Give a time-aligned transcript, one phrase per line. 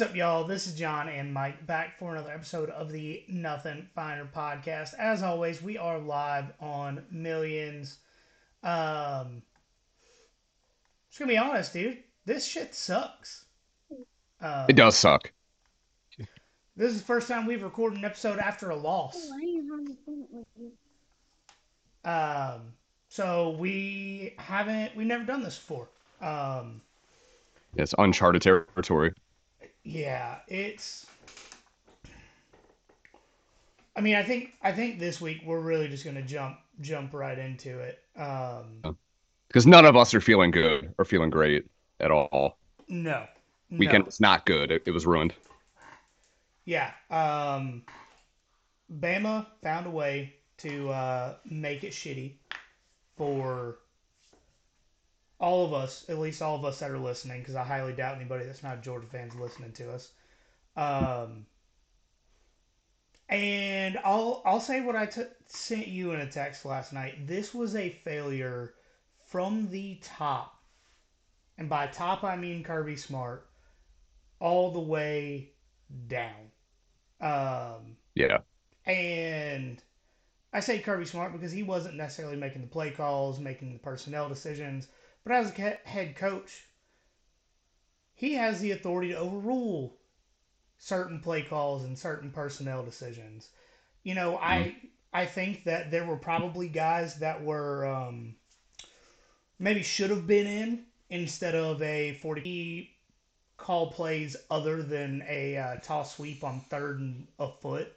[0.00, 0.42] y'all?
[0.42, 4.94] This is John and Mike back for another episode of the Nothing Finer podcast.
[4.98, 7.98] As always, we are live on Millions.
[8.64, 9.40] Um,
[11.08, 11.98] just gonna be honest, dude.
[12.26, 13.44] This shit sucks.
[14.40, 15.30] Um, It does suck.
[16.76, 19.30] This is the first time we've recorded an episode after a loss.
[22.04, 22.72] Um,
[23.08, 25.88] so we haven't, we've never done this before.
[26.20, 26.80] Um,
[27.76, 29.12] It's uncharted territory.
[29.84, 31.06] Yeah, it's.
[33.96, 37.38] I mean, I think I think this week we're really just gonna jump jump right
[37.38, 38.00] into it.
[38.16, 38.96] Um,
[39.48, 41.66] Because none of us are feeling good or feeling great
[42.00, 42.58] at all.
[42.88, 43.24] no,
[43.70, 44.06] Weekend no.
[44.06, 44.72] was not good.
[44.72, 45.32] It, it was ruined.
[46.64, 46.90] Yeah.
[47.10, 47.82] Um,
[48.92, 52.32] Bama found a way to uh, make it shitty
[53.16, 53.78] for
[55.40, 58.16] all of us, at least all of us that are listening, because I highly doubt
[58.16, 60.12] anybody that's not Georgia fans listening to us.
[60.76, 61.46] Um,
[63.28, 67.26] and I'll I'll say what I t- sent you in a text last night.
[67.26, 68.74] This was a failure
[69.26, 70.62] from the top,
[71.58, 73.46] and by top I mean Kirby Smart,
[74.40, 75.52] all the way
[76.08, 76.50] down.
[77.20, 78.38] Um, Yeah.
[78.86, 79.82] and
[80.52, 84.28] I say Kirby Smart because he wasn't necessarily making the play calls, making the personnel
[84.28, 84.88] decisions,
[85.24, 86.66] but as a head coach,
[88.14, 89.96] he has the authority to overrule
[90.78, 93.48] certain play calls and certain personnel decisions.
[94.02, 94.76] You know, I
[95.12, 98.34] I think that there were probably guys that were um,
[99.58, 102.90] maybe should have been in instead of a 40
[103.56, 107.92] call plays other than a uh, toss sweep on third and a foot.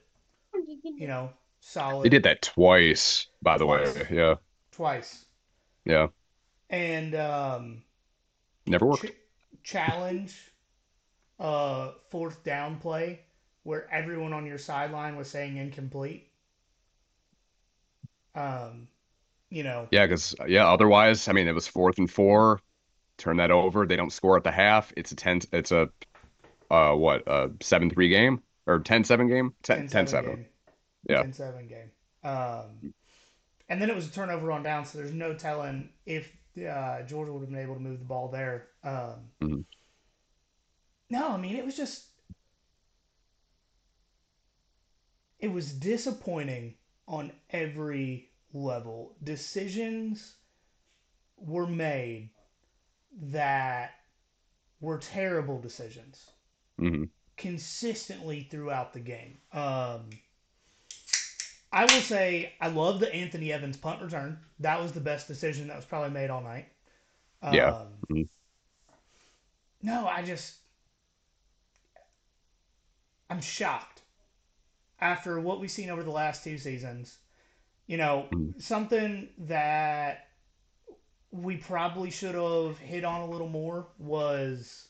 [0.83, 2.05] You know, solid.
[2.05, 4.07] They did that twice, by the way.
[4.09, 4.35] Yeah.
[4.71, 5.25] twice.
[5.85, 6.07] Yeah.
[6.69, 7.83] And um,
[8.66, 9.05] Never worked.
[9.05, 9.13] ch-
[9.63, 10.35] challenge
[11.39, 13.22] uh, fourth down play
[13.63, 16.29] where everyone on your sideline was saying incomplete.
[18.35, 18.88] Um,
[19.50, 22.59] you know, Yeah, because yeah, otherwise, I mean, it was fourth and four.
[23.17, 23.85] Turn that over.
[23.88, 24.94] They don't score at the half.
[24.95, 25.41] It's a ten.
[25.51, 25.89] It's a
[26.69, 29.53] uh what a seven three game or 10-7 game.
[29.63, 30.25] 10 10-7.
[30.25, 30.45] game.
[31.09, 31.23] Yeah.
[31.23, 31.91] 10-7 game.
[32.23, 32.94] Um,
[33.69, 37.31] and then it was a turnover on down, so there's no telling if uh, Georgia
[37.34, 38.69] would have been able to move the ball there.
[38.84, 39.66] Um, Mhm.
[41.09, 42.07] No, I mean it was just
[45.40, 46.75] it was disappointing
[47.07, 49.16] on every level.
[49.23, 50.35] Decisions
[51.38, 52.29] were made
[53.19, 53.91] that
[54.79, 56.25] were terrible decisions
[56.78, 57.06] hmm
[57.38, 59.38] consistently throughout the game.
[59.53, 60.09] Um,
[61.77, 64.39] I will say I love the Anthony Evans punt return.
[64.59, 66.69] That was the best decision that was probably made all night.
[67.43, 67.85] Um, Yeah.
[68.09, 68.29] Mhm.
[69.83, 70.57] No, I just
[73.29, 74.01] I'm shocked
[74.99, 77.19] after what we've seen over the last two seasons.
[77.85, 78.59] You know, Mhm.
[78.59, 80.29] something that
[81.31, 84.87] we probably should have hit on a little more was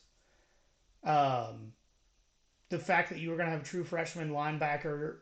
[1.04, 1.72] um,
[2.70, 5.18] the fact that you were going to have a true freshman linebacker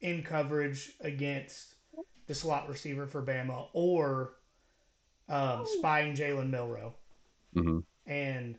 [0.00, 1.74] in coverage against
[2.26, 4.34] the slot receiver for Bama or
[5.28, 6.94] um, spying Jalen Milroe.
[7.54, 8.56] hmm And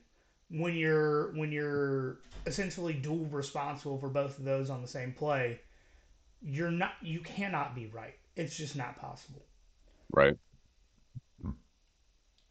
[0.50, 5.60] when you're when you're essentially dual responsible for both of those on the same play,
[6.42, 8.16] you're not you cannot be right.
[8.36, 9.42] It's just not possible.
[10.14, 10.38] Right.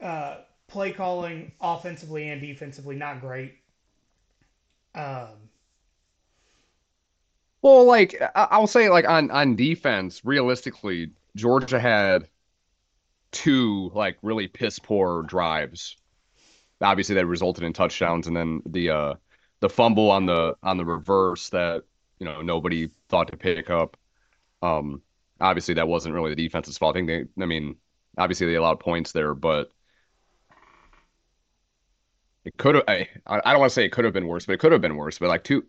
[0.01, 0.39] Uh,
[0.69, 3.55] play calling offensively and defensively not great.
[4.95, 5.51] Um,
[7.63, 12.29] Well, like I'll say, like on on defense, realistically, Georgia had
[13.33, 15.97] two like really piss poor drives.
[16.81, 19.15] Obviously, that resulted in touchdowns, and then the uh
[19.61, 21.85] the fumble on the on the reverse that
[22.21, 23.97] you know nobody thought to pick up.
[24.63, 25.03] Um,
[25.41, 26.97] obviously, that wasn't really the defense's fault.
[26.97, 27.77] I think they, I mean,
[28.19, 29.73] obviously they allowed points there, but
[32.45, 32.85] it could have.
[32.89, 34.81] I I don't want to say it could have been worse, but it could have
[34.81, 35.19] been worse.
[35.19, 35.67] But like two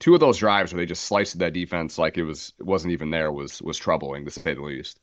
[0.00, 2.92] two of those drives where they just sliced that defense like it was it wasn't
[2.92, 5.00] even there was was troubling to say the least.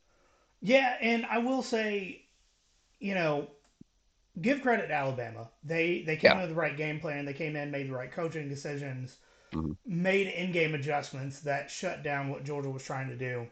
[0.60, 2.26] Yeah, and I will say,
[3.00, 3.48] you know,
[4.40, 5.50] give credit to Alabama.
[5.64, 6.34] They they came Yeah.
[6.36, 7.24] in with the right game plan.
[7.24, 9.18] They came in, made the right coaching decisions,
[9.52, 9.76] Mhm.
[9.86, 13.48] made in-game adjustments that shut down what Georgia was trying to do.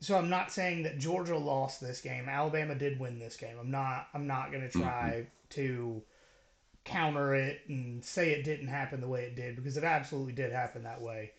[0.00, 2.28] So I'm not saying that Georgia lost this game.
[2.28, 3.58] Alabama did win this game.
[3.58, 6.02] I'm not I'm not going to try to
[6.86, 10.52] counter it and say it didn't happen the way it did because it absolutely did
[10.52, 11.32] happen that way.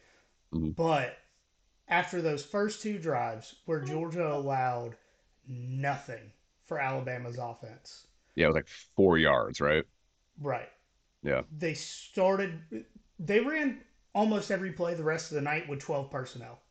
[0.52, 0.76] Mhm.
[0.76, 1.18] But
[1.88, 4.98] after those first two drives where Georgia allowed
[5.48, 6.34] nothing
[6.66, 9.86] for Alabama's offense, Yeah, it was like four yards, right?
[10.42, 10.70] right?
[11.24, 11.44] Yeah.
[11.52, 12.86] They started
[13.20, 13.84] they ran
[14.16, 16.62] almost every play the rest of the night with 12 personnel.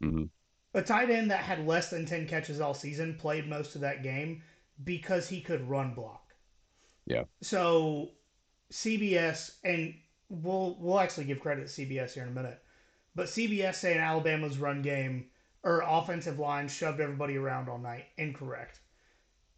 [0.00, 0.26] hmm
[0.74, 4.04] A tight end that had less than 10 catches all season played most of that
[4.04, 4.44] game
[4.84, 6.25] because he could run block.
[7.06, 7.24] Yeah.
[7.40, 8.10] So
[8.72, 9.94] CBS and
[10.28, 12.60] we'll we'll actually give credit to CBS here in a minute.
[13.14, 15.26] But CBS saying Alabama's run game
[15.62, 18.06] or offensive line shoved everybody around all night.
[18.18, 18.80] Incorrect.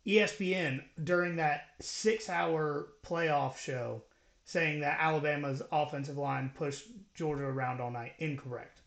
[0.07, 4.03] ESPN during that six hour playoff show
[4.45, 8.13] saying that Alabama's offensive line pushed Georgia around all night.
[8.19, 8.81] Incorrect.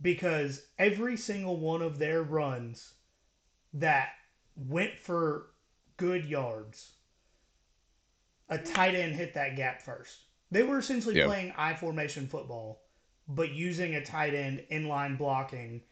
[0.00, 2.94] Because every single one of their runs
[3.74, 4.08] that
[4.56, 5.50] went for
[5.96, 6.90] good yards,
[8.52, 10.20] a tight end hit that gap first.
[10.50, 11.26] They were essentially Yeah.
[11.26, 12.82] playing I formation football,
[13.28, 15.82] but using a tight end inline blocking,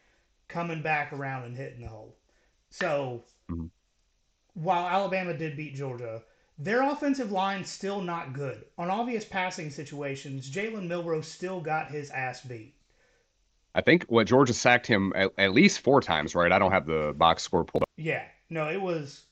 [0.47, 2.15] coming back around and hitting the hole.
[2.69, 3.69] So Mhm.
[4.53, 6.23] while Alabama did beat Georgia,
[6.57, 8.65] their offensive line's still not good.
[8.77, 12.75] On obvious passing situations, Jalen Milroe still got his ass beat.
[13.73, 16.51] I think what Georgia sacked him at, at least four times, right?
[16.51, 17.89] I don't have the box score pulled up.
[17.95, 19.25] Yeah, no, it was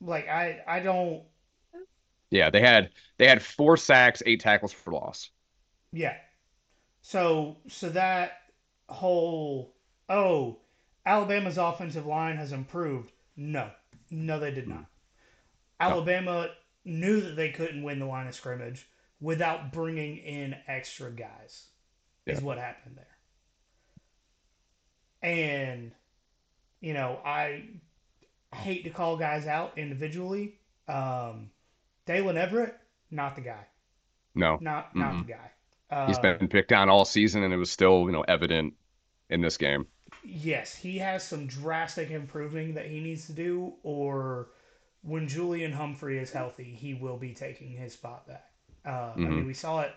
[0.00, 1.22] like I I don't
[2.30, 5.30] Yeah, they had they had four sacks, eight tackles for loss.
[5.92, 6.16] yeah.
[7.02, 8.32] So so that
[8.88, 9.74] whole
[10.08, 10.58] oh
[11.06, 13.12] Alabama's offensive line has improved.
[13.36, 13.70] No,
[14.10, 14.86] no, they did not.
[15.80, 16.50] Alabama
[16.84, 18.86] knew that they couldn't win the line of scrimmage
[19.20, 21.66] without bringing in extra guys.
[22.26, 23.06] Is what happened there.
[25.22, 25.90] And
[26.80, 27.64] you know, I
[28.54, 30.58] hate to call guys out individually.
[30.86, 31.50] Um,
[32.10, 32.74] Daylen Everette,
[33.12, 33.66] not the guy.
[34.34, 35.26] No, Not not Mm-mm.
[35.26, 35.50] the guy.
[35.90, 38.74] Uh, he's been picked on all season, and it was still you know evident
[39.28, 39.86] in this game.
[40.22, 44.48] Yes, he has some drastic improving that he needs to do, or
[45.02, 48.50] when Julian Humphrey is healthy, he will be taking his spot back.
[48.84, 49.46] Uh, I mean, Mhm.
[49.46, 49.92] we saw it.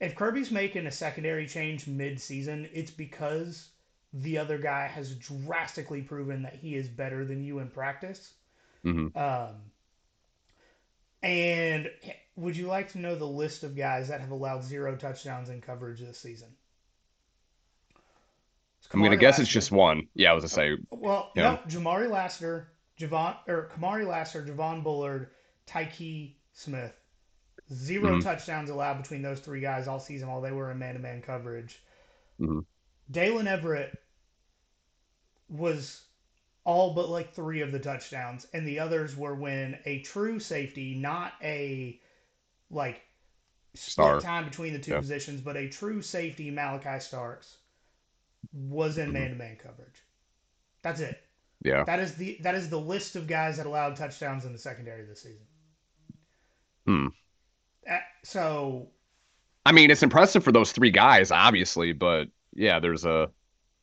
[0.00, 3.70] If Kirby's making a secondary change mid-season, it's because
[4.12, 8.34] the other guy has drastically proven that he is better than you in practice.
[8.84, 9.56] hmm Um,
[11.22, 11.90] and
[12.36, 15.60] would you like to know the list of guys that have allowed zero touchdowns in
[15.60, 16.48] coverage this season?
[18.92, 20.08] I'm gonna Kamari guess it's just one.
[20.14, 25.30] Yeah, I was gonna say Well, no, Jamari Lassiter, Javon or Kamari Lassiter, Javon Bullard,
[25.66, 26.92] Tykee Smith.
[27.72, 28.22] 0 Mhm.
[28.22, 31.82] touchdowns allowed between those three guys all season while they were in man-to-man coverage.
[32.38, 32.66] Mhm.
[33.10, 33.96] Daylen Everette
[35.48, 36.02] was
[36.64, 40.94] all but like three of the touchdowns, and the others were when a true safety,
[40.94, 42.00] not a
[42.70, 43.02] like
[43.74, 45.00] split time between the two Yeah.
[45.00, 47.56] positions, but a true safety, Malachi Starks,
[48.52, 49.12] was in Mhm.
[49.12, 50.02] man-to-man coverage.
[50.82, 51.22] That's it.
[51.64, 51.84] yeah.
[51.84, 55.04] That is the that is the list of guys that allowed touchdowns in the secondary
[55.04, 55.46] this season.
[56.86, 57.06] Hmm.
[57.88, 58.88] Uh, so
[59.64, 63.30] I mean, it's impressive for those three guys, obviously, but yeah, there's a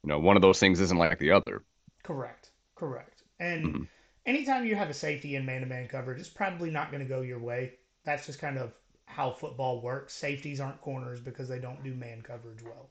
[0.04, 1.64] you know one of those things isn't like the other.
[2.04, 2.39] correct,
[2.80, 3.24] correct.
[3.40, 3.88] And Mhm.
[4.26, 7.40] anytime you have a safety in man-to-man coverage, it's probably not going to go your
[7.40, 7.74] way.
[8.06, 8.74] That's just kind of
[9.06, 10.14] how football works.
[10.14, 12.90] Safeties aren't corners because they don't do man coverage well.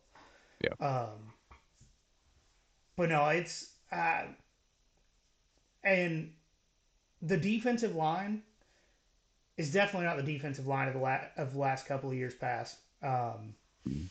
[0.61, 0.75] Yeah.
[0.87, 1.33] Um.
[2.97, 4.25] But no, it's uh,
[5.85, 6.33] and
[7.23, 8.43] the defensive line
[9.57, 12.35] is definitely not the defensive line of the la- of the last couple of years
[12.35, 12.77] past.
[13.03, 13.55] Um,
[13.87, 14.11] Mhm.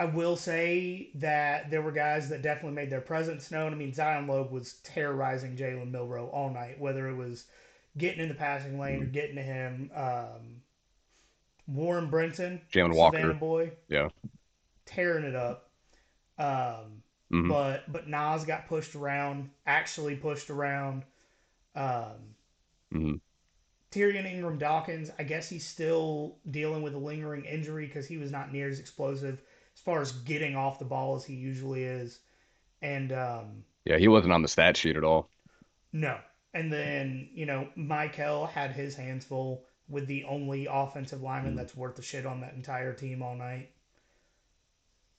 [0.00, 3.70] I will say that there were guys that definitely made their presence known.
[3.70, 7.44] I mean, Zion Logue was terrorizing Jalen Milroe all night, whether it was
[7.98, 9.90] getting in the passing lane or getting to him.
[9.94, 10.62] Um,
[11.66, 13.18] Warren Brinson, Jalen Walker.
[13.18, 14.08] Savannah boy, Yeah.
[14.86, 15.68] tearing it up.
[16.38, 17.50] Um, Mhm.
[17.50, 21.04] but but Nas got pushed around, actually pushed around.
[21.74, 22.36] Um,
[22.90, 23.20] Mhm.
[23.90, 28.30] Tyrion Ingram Dawkins, I guess he's still dealing with a lingering injury because he was
[28.30, 29.42] not near as explosive
[29.80, 32.20] as far as getting off the ball as he usually is.
[32.82, 35.30] And um, Yeah, he wasn't on the stat sheet at all.
[35.92, 36.18] no.
[36.52, 41.56] And then, you know, Michael had his hands full with the only offensive lineman Mhm.
[41.56, 43.70] that's worth the shit on that entire team all night.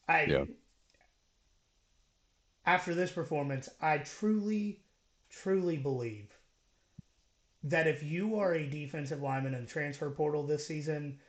[0.08, 0.46] I Yeah.
[2.66, 4.84] after this performance, I truly,
[5.30, 6.38] truly believe
[7.64, 11.20] that if you are a defensive lineman in the transfer portal this season,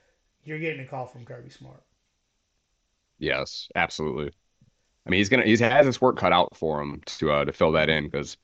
[0.44, 1.82] you're getting a call from Kirby Smart.
[3.22, 4.32] Yes, absolutely.
[5.06, 7.52] I mean, he's gonna he has his work cut out for him to uh, to
[7.52, 8.36] fill that in because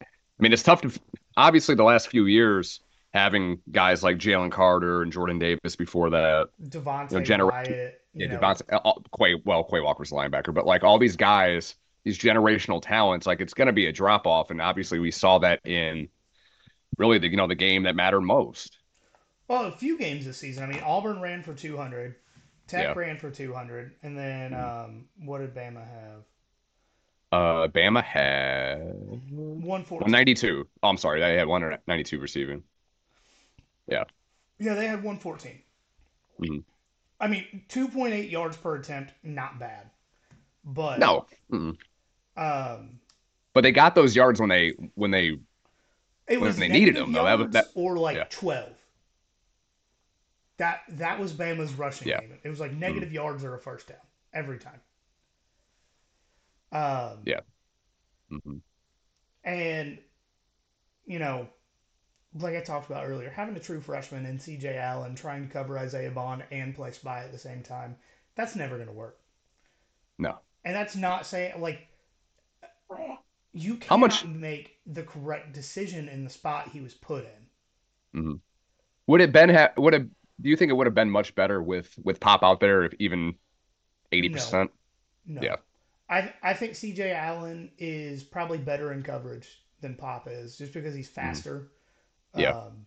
[0.00, 0.06] I
[0.38, 0.92] mean it's tough to
[1.36, 2.78] obviously the last few years
[3.12, 8.00] having guys like Jalen Carter and Jordan Davis before that Devonte You know, gener- Wyatt,
[8.14, 11.16] yeah, know, Devonte, uh, uh, Quay, well, Quay Walker's a linebacker, but like all these
[11.16, 11.74] guys,
[12.04, 15.38] these generational talents, like it's going to be a drop off, and obviously we saw
[15.38, 16.08] that in
[16.96, 18.78] really the you know the game that mattered most.
[19.48, 20.62] Well, a few games this season.
[20.62, 22.14] I mean, Auburn ran for 200,
[22.70, 22.92] Tech Yeah.
[22.92, 24.84] ran for 200, and then Mhm.
[24.84, 26.22] um, what did Bama have?
[27.32, 28.78] Uh, Bama had
[29.32, 30.00] 114.
[30.06, 30.68] 192.
[30.82, 32.62] Oh, I'm sorry, they had 192 receiving.
[33.88, 34.04] Yeah,
[34.58, 35.62] Yeah, they had 114.
[36.38, 36.62] Mhm.
[37.18, 39.90] I mean, 2.8 yards per attempt, not bad.
[40.62, 41.76] But No, Mm-mm.
[42.36, 43.00] um,
[43.52, 45.38] but they got those yards when they when they
[46.28, 48.24] it When was they needed them, though, that was- that- or like yeah.
[48.30, 48.76] 12.
[50.60, 52.18] That that was Bama's rushing Yeah.
[52.20, 52.28] Mm-hmm.
[52.32, 52.38] game.
[52.44, 53.96] It was like negative yards or a first down
[54.34, 54.80] every time.
[56.70, 57.40] Um, Yeah.
[58.30, 58.60] mhm.
[59.42, 59.98] And,
[61.06, 61.48] you know,
[62.34, 65.78] like I talked about earlier, having a true freshman in CJ Allen trying to cover
[65.78, 67.96] Isaiah Bond and play spy at the same time,
[68.34, 69.18] that's never going to work.
[70.18, 70.38] no.
[70.66, 71.88] And that's not saying, like,
[73.54, 77.24] you How cannot much- make the correct decision in the spot he was put
[78.12, 78.40] in.
[79.06, 80.06] Would it been ha- would it
[80.40, 82.94] do you think it would have been much better with with Pop out there if
[82.98, 83.34] even
[84.12, 84.68] 80%?
[85.26, 85.40] No.
[85.42, 85.56] Yeah.
[86.08, 89.48] I, I think CJ Allen is probably better in coverage
[89.80, 91.70] than Pop is, just because he's faster.
[92.34, 92.40] Mm.
[92.40, 92.50] Yeah.
[92.50, 92.86] Um,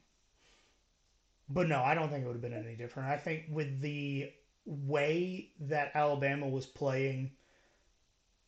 [1.49, 3.09] but no, I don't think it would have been any different.
[3.09, 4.31] I think with the
[4.65, 7.31] way that Alabama was playing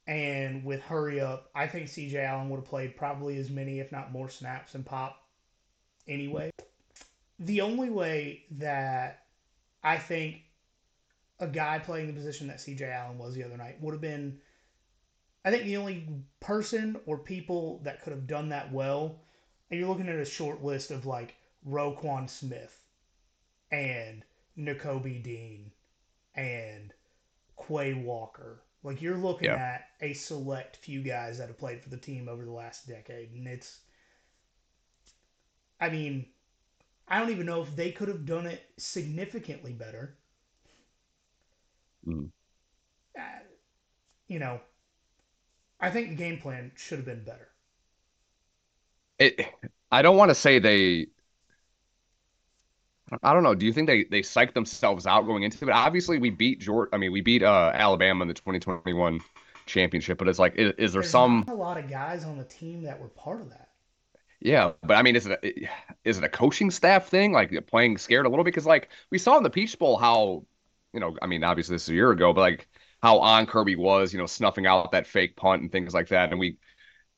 [0.08, 3.92] and with hurry up, I think CJ Allen would have played probably as many, if
[3.92, 5.18] not more, snaps than Pop
[6.08, 6.52] anyway.
[7.40, 9.26] The only way that
[9.84, 10.42] I think
[11.40, 14.40] a guy playing the position that CJ Allen was the other night would have been
[15.44, 16.08] I think the only
[16.40, 19.22] person or people that could have done that well,
[19.70, 21.36] and you're looking at a short list of like
[21.68, 22.82] Roquan Smith
[23.72, 24.24] and
[24.58, 25.72] Nakobe Dean
[26.34, 26.92] and
[27.68, 28.64] Quay Walker.
[28.82, 29.56] Like you're looking Yeah.
[29.56, 33.32] at a select few guys that have played for the team over the last decade,
[33.32, 33.82] and it's.
[35.80, 36.26] I mean,
[37.08, 40.18] I don't even know if they could have done it significantly better.
[42.08, 42.32] Mm.
[43.18, 43.22] Uh,
[44.28, 44.60] you know,
[45.80, 47.50] I think the game plan should have been better.
[49.20, 49.46] It
[49.92, 51.08] I don't want to say they
[53.22, 53.54] I don't know.
[53.54, 55.66] Do you think they they psyched themselves out going into it?
[55.66, 56.90] But obviously, we beat Georgia.
[56.94, 59.22] I mean, we beat uh, Alabama in the 2021
[59.68, 60.18] championship.
[60.18, 61.46] But it's like, is, is there There's some?
[61.48, 63.65] a lot of guys on the team that were part of that.
[64.42, 65.70] Yeah, but I mean, is it a,
[66.04, 68.54] is it a coaching staff thing, like playing scared a little bit?
[68.54, 70.46] Because like we saw in the Peach Bowl how,
[70.94, 72.68] you know, I mean, obviously this is a year ago, but like
[73.02, 76.32] how on Kirby was, you know, snuffing out that fake punt and things like that.
[76.32, 76.58] And we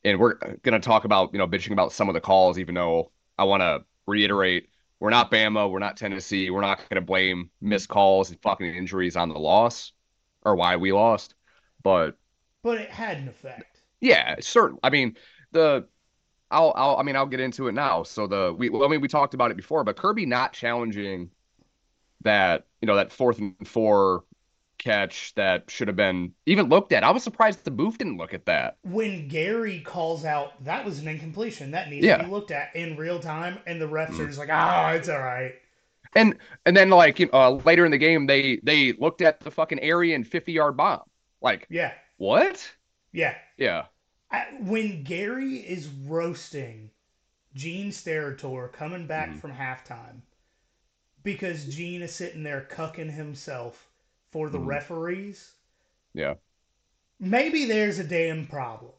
[0.05, 3.11] and we're gonna talk about you know bitching about some of the calls, even though
[3.37, 4.69] I want to reiterate
[4.99, 9.15] we're not Bama, we're not Tennessee, we're not gonna blame missed calls and fucking injuries
[9.17, 9.93] on the loss
[10.43, 11.35] or why we lost,
[11.83, 12.17] but
[12.61, 13.81] But it had an effect.
[14.01, 14.77] yeah, certain.
[14.83, 15.17] I mean,
[15.51, 15.87] the
[16.51, 18.03] I'll, I'll I mean, I'll get into it now.
[18.03, 21.31] So the we well, I mean, we talked about it before, but Kirby not challenging
[22.23, 24.25] that, you know, that fourth and four
[24.79, 27.03] catch that should have been even looked at.
[27.03, 28.77] I was surprised the booth didn't look at that.
[28.81, 32.17] When Gary calls out that was an incompletion that needs Yeah.
[32.17, 34.19] to be looked at in real time, and the refs Mm.
[34.19, 35.53] are just like, "Ah, it's all right."
[36.15, 39.39] And and then like you know, uh, later in the game, they they looked at
[39.39, 41.03] the fucking area and 50 yard bomb.
[41.41, 42.73] Like Yeah, what?
[43.11, 43.35] yeah.
[43.57, 43.87] Yeah,
[44.59, 46.91] when Gary is roasting
[47.53, 49.39] Gene Steratore coming back Mhm.
[49.39, 50.21] from halftime
[51.23, 53.89] because Gene is sitting there cucking himself
[54.31, 54.67] for the Mhm.
[54.67, 55.53] referees,
[56.13, 56.35] yeah,
[57.19, 58.93] maybe there's a damn problem.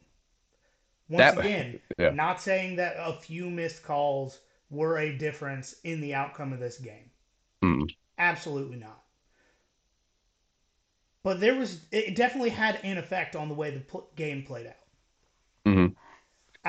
[1.08, 2.10] Once That- again, yeah.
[2.10, 6.78] not saying that a few missed calls were a difference in the outcome of this
[6.78, 7.10] game.
[7.62, 7.94] Mm.
[8.18, 9.04] Absolutely not.
[11.22, 14.66] But there was, it definitely had an effect on the way the pl- game played
[14.66, 14.76] out.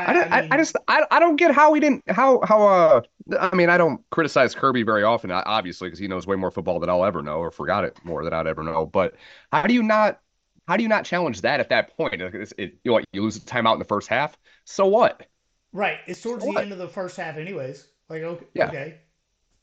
[0.05, 2.41] I, I, don't- I, mean, I just I, I don't get how he didn't how
[2.43, 3.01] how uh
[3.39, 6.51] I mean I don't criticize Kirby very often uh, obviously because he knows way more
[6.51, 9.15] football than I'll ever know or forgot it more than I'd ever know but
[9.51, 10.19] how do you not
[10.67, 13.05] how do you not challenge that at that point Like, it's- it, you know, what,
[13.13, 15.25] you lose a timeout in the first half so what
[15.71, 15.99] Right.
[16.07, 16.55] It's towards What?
[16.55, 17.87] the end of the first half, anyways.
[18.09, 18.45] Like, okay.
[18.55, 18.67] Yeah.
[18.69, 18.95] okay.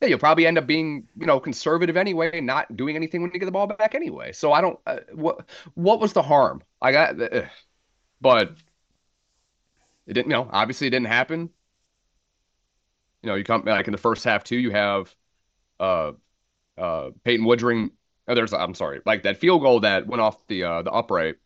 [0.00, 3.38] yeah you'll probably end up being you know conservative anyway not doing anything when you
[3.40, 6.92] get the ball back anyway so I don't uh, what what was the harm I
[6.92, 7.42] got uh,
[8.20, 8.56] but
[10.06, 11.50] it didn't you know obviously it didn't happen
[13.22, 15.14] you know you come like in the first half too you have
[15.80, 16.12] uh
[16.78, 17.90] uh Peyton Woodring
[18.28, 21.36] oh, there's I'm sorry like that field goal that went off the uh the upright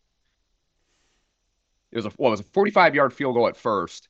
[1.93, 4.09] it was a what was a 45 yard field goal at first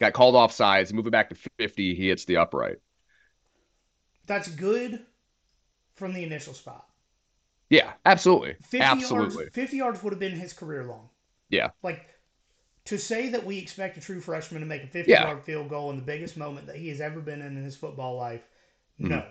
[0.00, 2.78] got called off sides move it back to 50 he hits the upright
[4.24, 5.04] That's good
[5.94, 6.88] from the initial spot.
[7.68, 11.08] yeah absolutely 50 absolutely yards 50 yards would have been his career long.
[11.50, 11.70] Yeah.
[11.82, 12.08] Like
[12.86, 15.24] to say that we expect a true freshman to make a 50 Yeah.
[15.26, 17.76] yard field goal in the biggest moment that he has ever been in in his
[17.76, 18.42] football life
[19.00, 19.10] mm-hmm.
[19.10, 19.24] No.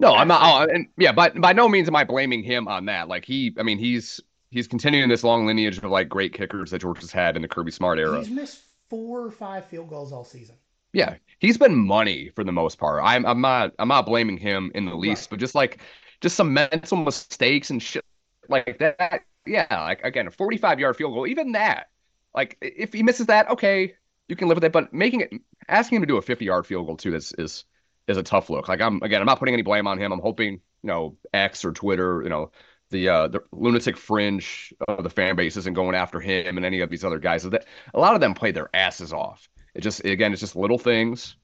[0.00, 0.40] No, I'm not.
[0.42, 3.08] Oh, and yeah, but by no means am I blaming him on that.
[3.08, 6.80] Like he, I mean, he's he's continuing this long lineage of like great kickers that
[6.80, 8.18] Georgia's had in the Kirby Smart era.
[8.18, 8.60] He's missed
[8.90, 10.56] four or five field goals all season.
[10.92, 13.02] Yeah, he's been money for the most part.
[13.04, 15.30] I'm I'm not I'm not blaming him in the least, Right.
[15.30, 15.80] but just like
[16.20, 18.04] just some mental mistakes and shit
[18.48, 19.22] like that.
[19.46, 21.88] Yeah, like again, a 45 yard field goal, even that.
[22.34, 23.94] Like if he misses that, okay,
[24.28, 24.72] you can live with it.
[24.72, 25.32] But making it,
[25.68, 27.64] asking him to do a 50 yard field goal too, is is
[28.06, 28.68] is a tough look.
[28.68, 30.12] Like I'm again, I'm not putting any blame on him.
[30.12, 32.50] I'm hoping you know X or Twitter, you know.
[32.90, 36.80] The uh, the lunatic fringe of the fan base isn't going after him and any
[36.80, 37.42] of these other guys.
[37.42, 39.46] That a lot of them played their asses off.
[39.74, 41.36] It just again, it's just little things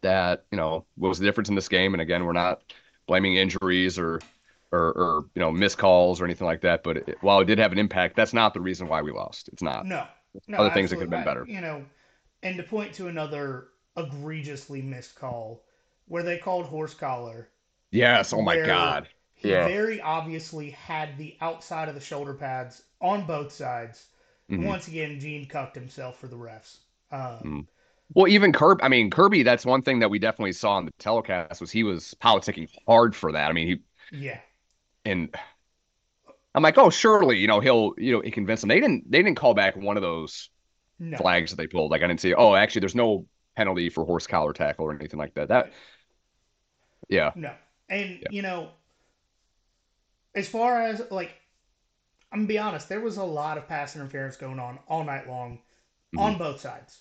[0.00, 1.94] that you know what was the difference in this game.
[1.94, 2.62] And again, we're not
[3.06, 4.20] blaming injuries or
[4.72, 6.82] or, or you know missed calls or anything like that.
[6.82, 9.48] But it, while it did have an impact, that's not the reason why we lost.
[9.48, 9.86] It's not.
[9.86, 10.06] No.
[10.46, 10.58] No.
[10.58, 11.44] Other things that could have been better.
[11.48, 11.84] I- You know,
[12.42, 15.64] and to point to another egregiously missed call
[16.06, 17.48] where they called horse collar.
[17.90, 18.32] Yes.
[18.32, 19.08] Oh my God.
[19.34, 19.66] He Yeah.
[19.66, 24.06] very obviously had the outside of the shoulder pads on both sides.
[24.50, 24.64] Mhm.
[24.66, 26.78] Once again, Gene cucked himself for the refs.
[27.10, 27.66] Um, Mhm.
[28.14, 28.82] Well, even Kirby.
[28.82, 29.42] I mean, Kirby.
[29.42, 33.14] That's one thing that we definitely saw on the telecast was he was politicking hard
[33.14, 33.48] for that.
[33.50, 34.40] I mean, he Yeah.
[35.08, 35.34] And
[36.54, 38.68] I'm like, oh, surely, you know, he'll, you know, he convinced them.
[38.68, 40.50] They didn't, they didn't call back one of those
[40.98, 41.18] No.
[41.18, 41.90] flags that they pulled.
[41.90, 42.34] Like I didn't see.
[42.34, 45.48] Oh, actually, there's no penalty for horse collar tackle or anything like that.
[45.48, 45.72] That,
[47.08, 47.54] yeah, No.
[47.88, 48.28] And, Yeah.
[48.28, 48.70] you know,
[50.34, 51.32] as far as, like,
[52.32, 55.28] I'm to be honest, there was a lot of pass interference going on all night
[55.28, 55.60] long
[56.12, 56.18] Mhm.
[56.20, 57.00] on both sides.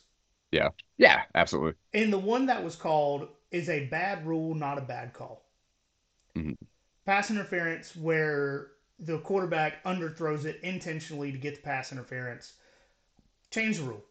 [0.51, 1.73] yeah, yeah, absolutely.
[1.93, 5.43] And the one that was called is a bad rule, not a bad call.
[6.35, 6.67] Mhm.
[7.07, 8.67] Pass interference where
[8.99, 12.55] the quarterback underthrows it intentionally to get the pass interference.
[13.49, 14.03] Change the rule.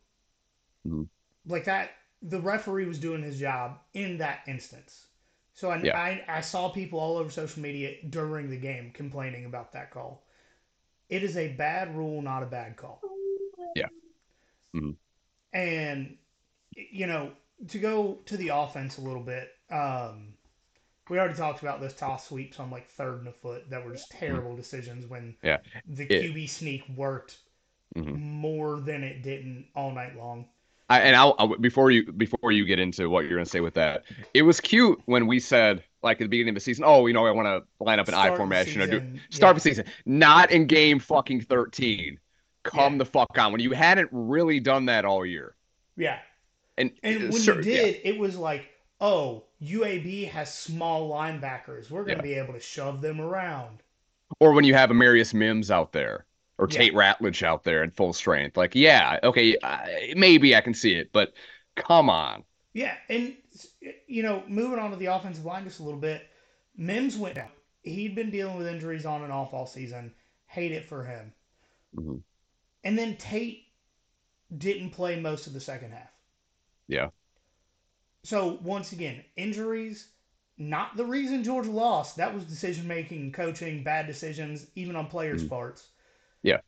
[0.86, 1.06] Mhm.
[1.44, 1.90] Like that,
[2.22, 5.04] the referee was doing his job in that instance.
[5.52, 5.98] So I, Yeah.
[5.98, 10.24] I, I saw people all over social media during the game complaining about that call.
[11.10, 13.02] It is a bad rule, not a bad call.
[13.74, 13.88] Yeah.
[14.74, 14.96] Mhm.
[15.52, 16.16] And
[16.72, 17.36] you know,
[17.68, 20.35] to go to the offense a little bit, um,
[21.08, 23.92] we already talked about those toss sweeps on like third and a foot that were
[23.92, 25.46] just terrible decisions when Mm-hmm.
[25.46, 25.58] Yeah.
[25.86, 27.38] the It- QB sneak worked
[27.96, 28.18] Mhm.
[28.18, 30.46] more than it didn't all night long.
[30.88, 33.74] I, and I'll, I'll before you before you get into what you're gonna say with
[33.74, 37.06] that, it was cute when we said like at the beginning of the season, oh,
[37.06, 39.50] you know, I want to line up an Start I formation or do season, start
[39.50, 39.54] yeah.
[39.54, 42.20] the season, not in game fucking 13.
[42.62, 42.98] Come Yeah.
[42.98, 45.56] the fuck on when you hadn't really done that all year.
[45.96, 46.18] Yeah.
[46.78, 47.60] And, And when you yeah.
[47.62, 48.68] did, it was like,
[49.00, 51.90] oh, UAB has small linebackers.
[51.90, 52.34] We're going to Yeah.
[52.34, 53.82] be able to shove them around.
[54.40, 56.26] or when you have Amarius Mims out there
[56.58, 56.78] or Yeah.
[56.78, 58.56] Tate Ratledge out there at full strength.
[58.56, 61.32] Like, yeah, okay, I, maybe I can see it, but
[61.76, 62.44] come on.
[62.72, 63.36] Yeah, and
[64.06, 66.28] you know, moving on to the offensive line just a little bit,
[66.76, 67.50] Mims went down.
[67.82, 70.12] He'd been dealing with injuries on and off all season.
[70.46, 71.32] Hate it for him.
[71.94, 72.22] Mhm.
[72.82, 73.64] And then Tate
[74.58, 76.10] didn't play most of the second half.
[76.88, 77.10] Yeah.
[78.26, 80.08] So once again, injuries
[80.58, 82.16] not the reason Georgia lost.
[82.16, 85.48] That was decision making, coaching, bad decisions, even on players' Mhm.
[85.48, 85.90] parts.
[86.42, 86.58] Yeah.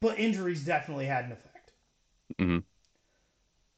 [0.00, 1.70] But injuries definitely had an effect.
[2.38, 2.64] Mhm.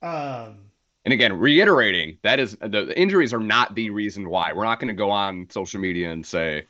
[0.03, 0.71] Um,
[1.05, 4.53] And again, reiterating that is the, the injuries are not the reason why.
[4.55, 6.67] We're not going to go on social media and say,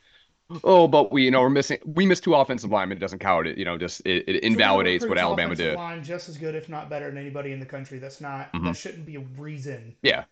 [0.63, 1.79] "Oh, but we, you know, we're missing.
[1.85, 2.97] We missed two offensive linemen.
[2.97, 3.47] It doesn't count.
[3.47, 6.69] It, you know, just it, it invalidates what Alabama did." Line just as good, if
[6.69, 7.99] not better, than anybody in the country.
[7.99, 8.51] That's not.
[8.53, 8.65] Mhm.
[8.65, 9.95] That shouldn't be a reason.
[10.01, 10.25] Yeah.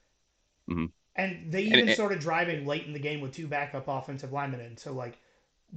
[0.69, 0.91] Mhm.
[1.15, 4.31] And they And even it- started driving late in the game with two backup offensive
[4.31, 4.77] linemen in.
[4.77, 5.17] So like,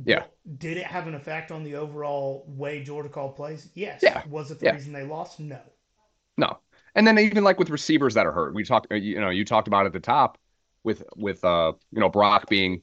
[0.04, 0.24] Yeah.
[0.58, 3.68] did it have an effect on the overall way Georgia called plays?
[3.74, 4.00] Yes.
[4.02, 4.22] Yeah.
[4.28, 4.72] Was it the Yeah.
[4.74, 5.40] reason they lost?
[5.40, 5.60] No.
[6.36, 6.58] No.
[6.94, 9.66] And then even like with receivers that are hurt, we talked, you know, you talked
[9.68, 10.38] about at the top
[10.84, 12.82] with with uh, you know, Brock being,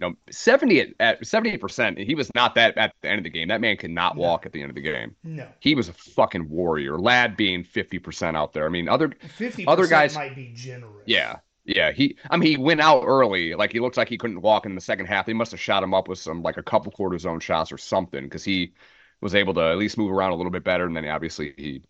[0.00, 1.98] you know, seventy at- at seventy percent.
[1.98, 3.48] He was not that at the end of the game.
[3.48, 4.22] That man could not No.
[4.22, 5.14] walk at the end of the game.
[5.22, 5.46] No.
[5.60, 6.98] He was a fucking warrior.
[6.98, 8.66] Ladd being fifty percent out there.
[8.66, 11.04] I mean, other Fifty Other guys- might be generous.
[11.06, 11.36] Yeah.
[11.66, 12.16] Yeah, he.
[12.30, 13.54] I mean, he went out early.
[13.54, 15.26] Like he looks like he couldn't walk in the second half.
[15.26, 18.24] They must have shot him up with some like a couple cortisone shots or something
[18.24, 18.72] because he
[19.20, 20.86] was able to at least move around a little bit better.
[20.86, 21.82] And then obviously he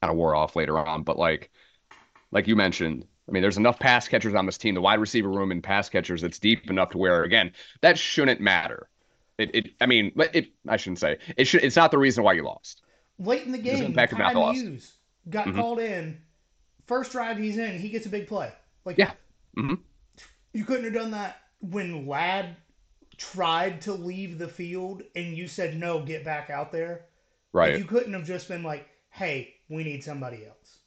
[0.00, 1.02] kind of wore off later on.
[1.02, 1.50] But like,
[2.30, 4.74] like you mentioned, I mean, there's enough pass catchers on this team.
[4.74, 8.40] The wide receiver room and pass catchers, it's deep enough to where again that shouldn't
[8.40, 8.88] matter.
[9.38, 9.54] It.
[9.54, 10.48] it I mean, but it.
[10.68, 11.46] I shouldn't say it.
[11.46, 11.64] Should.
[11.64, 12.82] It's not the reason why you lost.
[13.18, 14.56] Late in the game, impact Ty at the loss.
[14.56, 14.92] Mews
[15.30, 15.54] got Mhm.
[15.54, 16.20] called in.
[16.86, 18.52] First drive he's in, he gets a big play.
[18.84, 19.12] Like Yeah.
[19.56, 19.78] Mhm.
[20.52, 22.56] you couldn't have done that when Ladd
[23.16, 27.06] tried to leave the field and you said no, get back out there.
[27.52, 27.78] Like, Right.
[27.78, 30.78] you couldn't have just been like, "Hey, we need somebody else."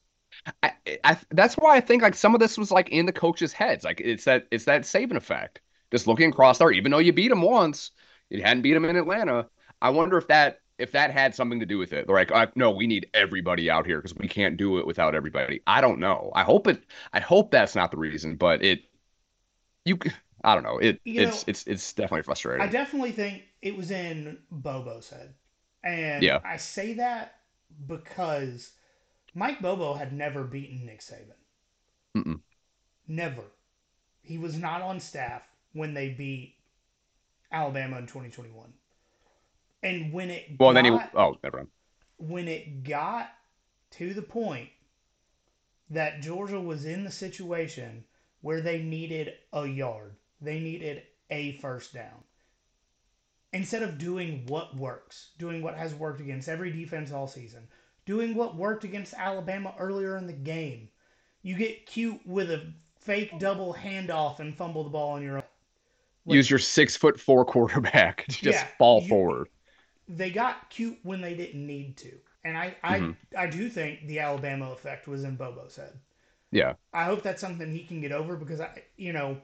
[0.64, 3.54] I, I that's why I think like some of this was like in the coaches'
[3.54, 3.84] heads.
[3.84, 5.62] Like it's that it's that Saban effect.
[5.92, 7.92] Just looking across there, even though you beat them once,
[8.30, 9.48] you hadn't beat them in Atlanta.
[9.82, 12.08] I wonder if that if that had something to do with it.
[12.08, 15.16] They're like, uh, no, we need everybody out here because we can't do it without
[15.16, 15.62] everybody.
[15.68, 16.32] I don't know.
[16.36, 16.84] I hope it.
[17.14, 18.84] I hope that's not the reason, but it.
[19.86, 19.98] You,
[20.44, 20.78] I don't know.
[20.80, 22.64] It You it's know, it's it's definitely frustrating.
[22.64, 25.34] I definitely think it was in Bobo's head.
[25.84, 26.42] And Yeah.
[26.44, 27.36] I say that
[27.88, 28.72] because
[29.36, 31.36] Mike Bobo had never beaten Nick Saban.
[32.18, 32.40] Mm-mm.
[33.08, 33.44] Never.
[34.22, 35.44] He was not on staff
[35.74, 36.56] when they beat
[37.52, 38.74] Alabama in 2021.
[39.84, 40.92] And when it Well, then he.
[40.92, 41.70] got, Oh, never mind.
[42.18, 43.30] when it got
[43.92, 44.70] to the point
[45.90, 48.04] that Georgia was in the situation
[48.42, 52.24] where they needed a yard, they needed a first down.
[53.54, 57.68] Instead of doing what works, doing what has worked against every defense all season,
[58.06, 60.90] doing what worked against Alabama earlier in the game,
[61.42, 65.44] you get cute with a fake double handoff and fumble the ball on your own.
[66.26, 69.50] Like, Use your six foot four quarterback to just Yeah, fall you- forward.
[70.08, 72.12] they got cute when they didn't need to.
[72.44, 73.16] And I, I, Mhm.
[73.36, 76.00] I do think the Alabama effect was in Bobo's head.
[76.52, 76.74] Yeah.
[76.94, 79.42] I hope that's something he can get over because I, you know,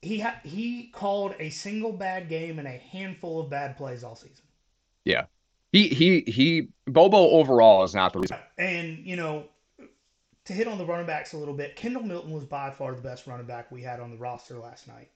[0.00, 4.14] he ha- he called a single bad game and a handful of bad plays all
[4.14, 4.46] season.
[5.04, 5.26] Yeah.
[5.72, 6.68] He he he.
[6.86, 8.38] Bobo overall is not the reason.
[8.56, 9.44] And you know,
[10.44, 13.02] to hit on the running backs a little bit, Kendall Milton was by far the
[13.02, 15.10] best running back we had on the roster last night.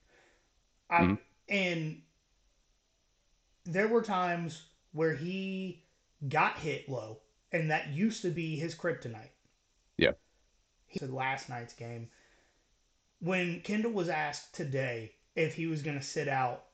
[0.90, 1.18] I Mhm.
[1.48, 2.02] and
[3.64, 5.82] there were times where he
[6.28, 7.20] got hit low,
[7.52, 9.30] and that used to be his kryptonite.
[9.96, 10.12] Yeah.
[10.86, 12.10] He said last night's game
[13.22, 16.64] when Kendall was asked today if he was going to sit out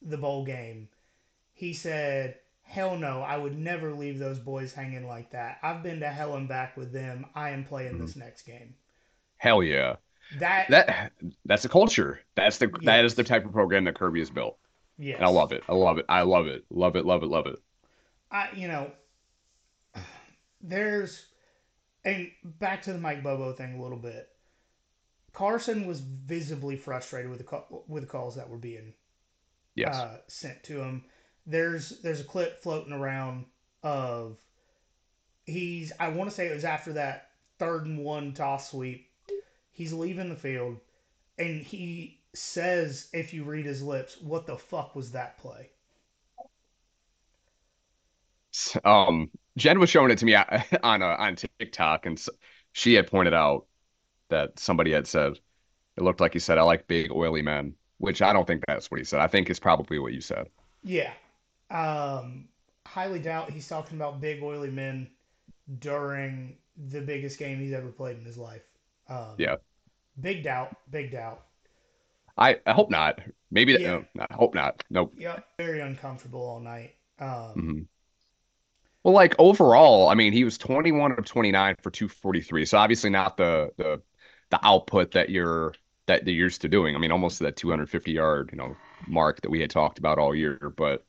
[0.00, 0.88] the bowl game,
[1.52, 5.58] he said, "Hell no, I would never leave those boys hanging like that.
[5.62, 7.26] I've been to hell and back with them.
[7.34, 8.74] I am playing this next game."
[9.38, 9.96] Hell yeah.
[10.38, 11.12] That That
[11.44, 12.20] that's a culture.
[12.34, 14.58] That's the that is the type of program that Kirby has built.
[14.98, 15.62] Yeah, I love it.
[15.68, 16.06] I love it.
[16.08, 16.64] I love it.
[16.70, 17.06] Love it.
[17.06, 17.26] Love it.
[17.26, 17.56] Love it.
[18.30, 18.90] I you know,
[20.60, 21.26] there's
[22.04, 24.28] and back to the Mike Bobo thing a little bit.
[25.32, 28.94] Carson was visibly frustrated with the with the calls that were being
[29.74, 29.94] Yes.
[29.94, 31.04] uh, sent to him.
[31.46, 33.44] There's there's a clip floating around
[33.82, 34.36] of
[35.44, 39.08] he's I want to say it was after that third and one toss sweep.
[39.72, 40.78] He's leaving the field
[41.38, 45.70] and he says if you read his lips, what the fuck was that play?
[48.84, 50.34] Um, Jen was showing it to me
[50.82, 52.22] on uh, on TikTok, and
[52.72, 53.66] she had pointed out
[54.28, 55.34] that somebody had said
[55.96, 58.90] it looked like he said, "I like big oily men," which I don't think that's
[58.90, 59.20] what he said.
[59.20, 60.48] I think it's probably what you said.
[60.82, 61.12] Yeah.
[61.70, 62.48] Um,
[62.86, 65.10] highly doubt he's talking about big oily men
[65.78, 66.56] during
[66.90, 68.62] the biggest game he's ever played in his life.
[69.08, 69.56] Um, Yeah.
[70.20, 70.76] Big doubt.
[70.90, 71.46] Big doubt.
[72.36, 73.20] I I hope not.
[73.50, 73.88] Maybe that, Yeah.
[73.98, 74.82] no, not, hope not.
[74.90, 75.14] Nope.
[75.16, 75.40] Yeah.
[75.58, 76.94] Very uncomfortable all night.
[77.18, 77.86] Um, hmm
[79.04, 82.64] Well, like overall, I mean, he was 21 of 29 for 243.
[82.66, 84.02] So obviously not the the
[84.50, 85.74] the output that you're
[86.06, 86.94] that you're used to doing.
[86.96, 90.34] I mean, almost that 250 yard, you know, mark that we had talked about all
[90.34, 90.72] year.
[90.76, 91.04] But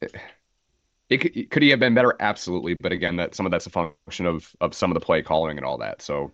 [0.00, 0.12] it,
[1.08, 2.16] it could, could he have been better?
[2.20, 2.76] Absolutely.
[2.80, 5.56] But again, that some of that's a function of of some of the play calling
[5.58, 6.02] and all that.
[6.02, 6.32] So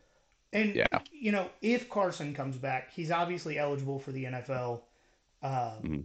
[0.53, 0.87] And Yeah.
[1.11, 4.85] you know, if Carson comes back, he's obviously eligible for the NFL.
[5.42, 6.03] Um, Mhm.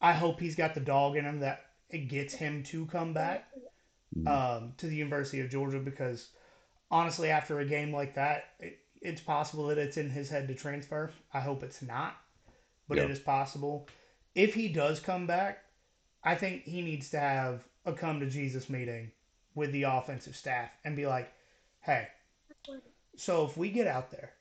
[0.00, 3.48] I hope he's got the dog in him that it gets him to come back
[4.16, 4.26] Mhm.
[4.26, 6.30] um, to the University of Georgia because
[6.90, 10.54] honestly, after a game like that, it, it's possible that it's in his head to
[10.54, 11.10] transfer.
[11.34, 12.16] I hope it's not,
[12.88, 13.10] but it Yeah.
[13.10, 13.88] is possible.
[14.34, 15.64] If he does come back,
[16.24, 19.10] I think he needs to have a come to Jesus meeting
[19.54, 21.32] with the offensive staff and be like,
[21.80, 22.08] hey,
[23.16, 24.32] so if we get out there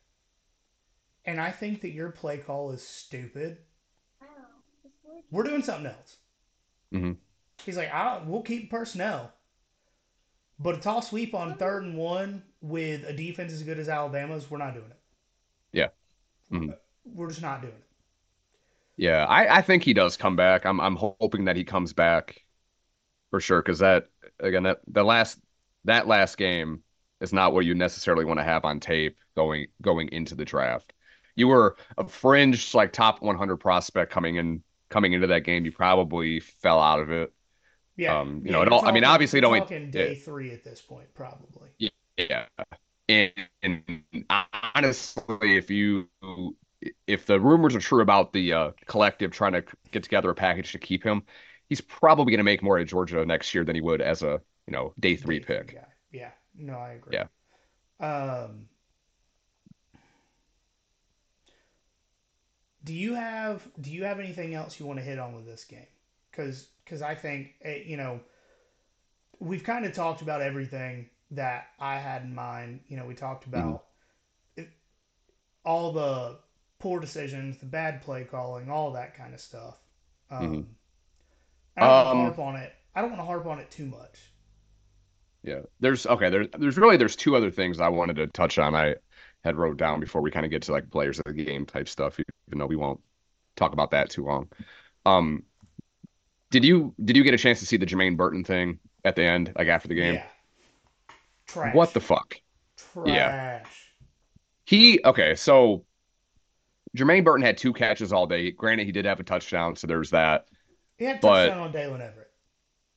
[1.25, 3.57] and I think that your play call is stupid,
[5.31, 6.17] we're doing something else.
[6.93, 7.17] Mhm.
[7.63, 9.33] He's like, I, we'll keep personnel.
[10.59, 14.49] But a tall sweep on third and one with a defense as good as Alabama's,
[14.49, 14.99] we're not doing it.
[15.71, 15.89] Yeah.
[16.51, 16.75] Mhm.
[17.05, 17.86] We're just not doing it.
[18.97, 20.65] Yeah, I I think he does come back.
[20.65, 22.43] I'm I'm hoping that he comes back
[23.29, 23.61] for sure.
[23.61, 24.07] Because that
[24.39, 25.39] again, that the last
[25.85, 26.83] that last game
[27.21, 30.93] is not what you necessarily want to have on tape going going into the draft.
[31.35, 35.65] You were a fringe like top 100 prospect coming in coming into that game.
[35.65, 37.31] You probably fell out of it.
[37.95, 38.19] Yeah.
[38.19, 40.81] Um, you yeah, know, it all- I mean, obviously, don't- talking day three at this
[40.81, 41.69] point, probably.
[42.17, 42.45] Yeah.
[43.09, 43.31] And,
[43.63, 44.03] and
[44.75, 46.09] honestly, if you
[47.05, 50.71] if the rumors are true about the uh, collective trying to get together a package
[50.71, 51.23] to keep him,
[51.69, 54.41] he's probably going to make more at Georgia next year than he would as a
[54.67, 55.73] you know day three pick.
[55.73, 55.87] guy.
[56.11, 56.31] Yeah.
[56.57, 57.17] No, I agree.
[57.17, 57.27] Yeah.
[57.99, 58.67] Um,
[62.83, 65.63] do you have do you have anything else you want to hit on with this
[65.63, 65.87] game?
[66.31, 68.19] Because because I think it, you know
[69.39, 72.81] we've kind of talked about everything that I had in mind.
[72.87, 73.83] You know, we talked about
[74.55, 74.69] it,
[75.63, 76.39] all the
[76.79, 79.77] poor decisions, the bad play calling, all that kind of stuff.
[80.29, 80.65] Um, Mhm.
[81.77, 82.73] I don't want to Um, harp on it.
[82.95, 84.19] I don't want to harp on it too much.
[85.43, 85.61] Yeah.
[85.79, 88.75] There's okay, there's there's really there's two other things I wanted to touch on.
[88.75, 88.95] I
[89.43, 91.87] had wrote down before we kind of get to like players of the game type
[91.87, 92.99] stuff, even though we won't
[93.55, 94.49] talk about that too long.
[95.05, 95.43] Um,
[96.49, 99.23] did you did you get a chance to see the Jermaine Burton thing at the
[99.23, 100.15] end, like after the game?
[100.15, 100.25] Yeah.
[101.47, 101.75] Trash.
[101.75, 102.35] What the fuck?
[102.93, 103.07] Trash.
[103.07, 103.63] yeah.
[104.65, 105.85] He okay, so
[106.97, 108.51] Jermaine Burton had two catches all day.
[108.51, 110.45] Granted, he did have a touchdown, so there's that.
[110.97, 112.23] He had a But- touchdown on Daylen Everette.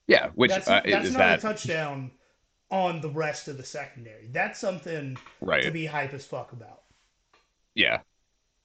[0.06, 2.10] Yeah, which that's uh, that's is not that a touchdown
[2.70, 4.28] on the rest of the secondary.
[4.32, 5.62] That's something right.
[5.62, 6.82] to be hype as fuck about.
[7.74, 8.00] Yeah.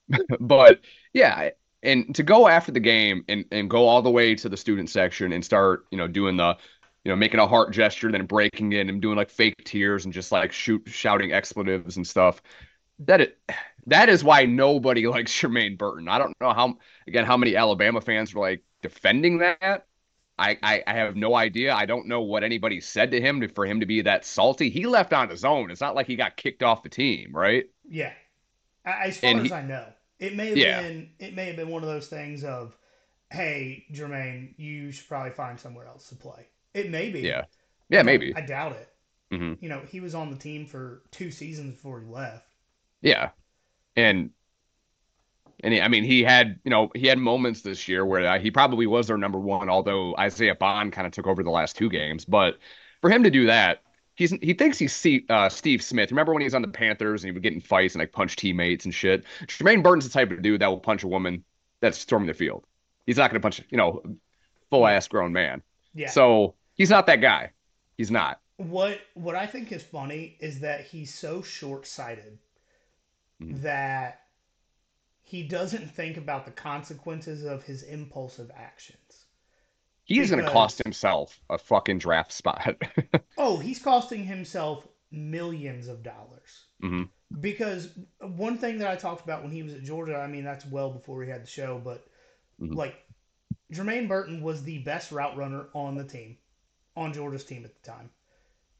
[0.40, 0.80] But
[1.12, 1.50] yeah,
[1.82, 4.90] and to go after the game and, and go all the way to the student
[4.90, 6.56] section and start, you know, doing the,
[7.04, 10.04] you know, making a heart gesture, and then breaking in and doing like fake tears
[10.04, 12.40] and just like shoot shouting expletives and stuff.
[13.00, 13.38] That it
[13.86, 16.08] that is why nobody likes Jermaine Burton.
[16.08, 19.86] I don't know how again how many Alabama fans were like defending that.
[20.38, 21.74] I, I, I have no idea.
[21.74, 24.68] I don't know what anybody said to him to, for him to be that salty.
[24.70, 25.70] He left on his own.
[25.70, 27.66] It's not like he got kicked off the team, right?
[27.88, 28.12] Yeah.
[28.84, 30.80] As far And as he- I know, it may have Yeah.
[30.80, 32.76] been it may have been one of those things of,
[33.30, 36.48] hey, Jermaine, you should probably find somewhere else to play.
[36.74, 37.22] It may be.
[37.22, 37.44] Yeah.
[37.88, 38.34] Yeah, maybe.
[38.34, 38.88] I doubt it.
[39.30, 42.46] hmm You know, he was on the team for two seasons before he left.
[43.00, 43.30] Yeah,
[43.96, 44.30] and
[45.64, 48.38] and he, I mean he had you know he had moments this year where uh,
[48.38, 51.76] he probably was their number one, although Isaiah Bond kind of took over the last
[51.76, 52.24] two games.
[52.24, 52.58] But
[53.00, 53.82] for him to do that,
[54.14, 56.10] he's he thinks he's Steve, uh, Steve Smith.
[56.10, 58.12] Remember when he was on the Panthers and he would get in fights and like
[58.12, 59.24] punch teammates and shit?
[59.46, 61.44] Jermaine Burton's the type of dude that will punch a woman
[61.80, 62.64] that's storming the field.
[63.06, 64.02] He's not going to punch you know
[64.70, 65.62] full ass grown man.
[65.94, 66.10] Yeah.
[66.10, 67.52] So he's not that guy.
[67.96, 68.40] He's not.
[68.58, 72.38] What what I think is funny is that he's so short sighted
[73.40, 73.62] Mhm.
[73.62, 74.22] that
[75.22, 79.26] he doesn't think about the consequences of his impulsive actions.
[80.04, 82.76] He's going to cost himself a fucking draft spot.
[83.38, 86.66] Oh, he's costing himself millions of dollars.
[86.80, 87.08] hmm
[87.40, 90.66] Because one thing that I talked about when he was at Georgia, I mean that's
[90.66, 92.06] well before he had the show, but
[92.58, 92.74] Mhm.
[92.74, 92.96] like
[93.72, 96.38] Jermaine Burton was the best route runner on the team,
[96.96, 98.10] on Georgia's team at the time.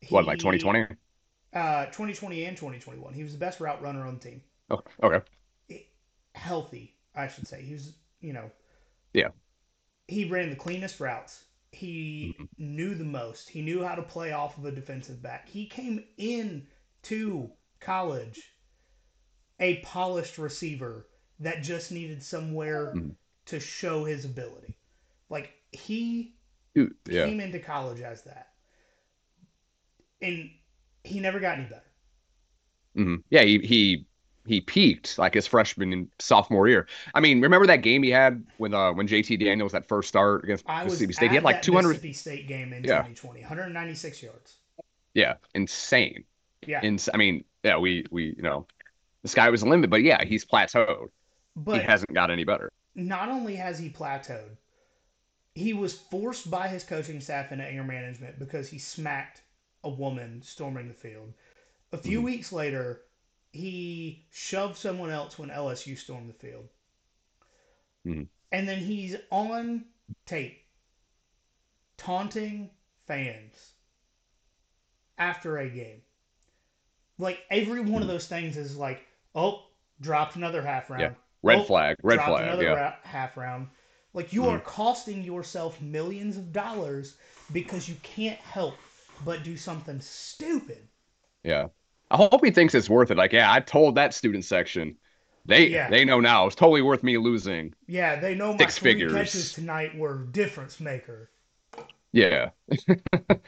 [0.08, 0.86] What like 2020?
[1.56, 3.14] Uh, 2020 and 2021.
[3.14, 4.42] He was the best route runner on the team.
[4.68, 5.22] Oh, okay.
[6.34, 7.62] Healthy, I should say.
[7.62, 8.50] He was, you know.
[9.14, 9.28] Yeah.
[10.06, 11.44] He ran the cleanest routes.
[11.72, 13.48] He knew the most.
[13.48, 15.48] He knew how to play off of a defensive back.
[15.48, 16.66] He came in
[17.04, 18.52] to college
[19.58, 21.06] a polished receiver
[21.40, 23.16] that just needed somewhere Mhm.
[23.46, 24.76] to show his ability.
[25.30, 26.36] Like he
[26.74, 27.24] Dude, yeah.
[27.24, 28.52] came into college as that.
[30.20, 30.50] And
[31.06, 31.82] he never got any better.
[32.94, 34.06] hmm Yeah, he he
[34.46, 36.88] he peaked like his freshman and sophomore year.
[37.14, 40.44] I mean, remember that game he had when uh when JT Daniels that first start
[40.44, 41.30] against I Mississippi State?
[41.30, 43.04] He had like that 200 Mississippi State game in Yeah.
[43.04, 44.58] 2020, 196 yards.
[45.14, 46.24] Yeah, insane.
[46.66, 48.66] Yeah, Ins I mean, yeah, we we you know,
[49.22, 51.08] the sky was the limit, but yeah, he's plateaued.
[51.56, 52.72] but he hasn't got any better.
[52.96, 54.56] not only has he plateaued,
[55.54, 59.42] he was forced by his coaching staff and anger management because he smacked
[59.86, 61.34] a woman storming the field.
[61.92, 62.24] A few Mhm.
[62.24, 63.02] weeks later,
[63.52, 66.68] he shoved someone else when LSU stormed the field.
[68.04, 68.28] Mhm.
[68.52, 69.86] And then he's on
[70.26, 70.64] tape
[71.98, 72.70] taunting
[73.06, 73.74] fans
[75.18, 76.02] after a game.
[77.18, 79.66] Like every one of those things is like, oh,
[80.00, 81.02] dropped another half round.
[81.02, 81.14] Yeah.
[81.42, 82.70] Red Oh, flag, red flag, another yeah.
[82.72, 83.68] ra- half round.
[84.14, 84.48] Like you Mhm.
[84.48, 87.16] are costing yourself millions of dollars
[87.52, 88.82] because you can't help
[89.24, 90.88] but do something stupid.
[91.44, 91.68] Yeah.
[92.10, 93.16] I hope he thinks it's worth it.
[93.16, 94.96] Like, yeah, I told that student section.
[95.44, 95.88] They Yeah.
[95.88, 96.46] they know now.
[96.46, 97.74] It's totally worth me losing.
[97.88, 99.06] Yeah, they know my Six three figures.
[99.06, 101.30] catches tonight were difference maker.
[102.12, 102.50] Yeah.
[102.68, 103.40] it,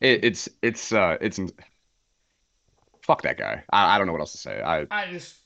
[0.00, 1.38] it's it's uh it's
[3.02, 3.64] fuck that guy.
[3.70, 4.60] I, I don't know what else to say.
[4.62, 5.36] I I just,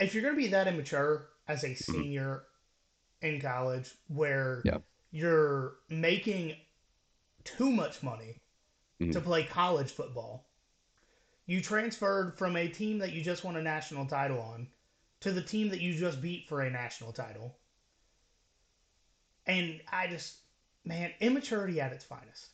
[0.00, 1.64] if you're gonna be that immature as Mm-hmm.
[1.64, 2.44] a senior
[3.22, 4.78] in college, where Yeah.
[5.12, 6.56] you're making
[7.44, 8.40] too much money
[9.00, 9.12] Mhm.
[9.12, 10.48] to play college football,
[11.46, 14.68] you transferred from a team that you just won a national title on
[15.20, 17.58] to the team that you just beat for a national title.
[19.46, 20.38] And I just,
[20.84, 22.50] man, immaturity at its finest.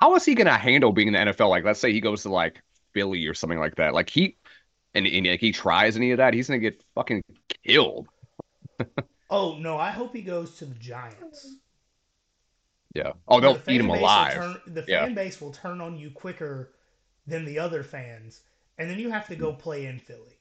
[0.00, 1.48] how is he gonna handle being in the NFL?
[1.50, 3.94] Like, let's say he goes to like Philly or something like that.
[3.94, 4.36] Like he
[4.94, 7.22] and, and like he tries any of that, he's gonna get fucking
[7.64, 8.08] killed.
[9.30, 11.56] oh no, I hope he goes to the Giants.
[12.94, 13.12] Yeah.
[13.26, 14.34] Oh, they'll the eat him alive.
[14.34, 15.04] Turn, the yeah.
[15.04, 16.70] fan base will turn on you quicker
[17.26, 18.40] than the other fans,
[18.78, 20.38] and then you have to go play in Philly.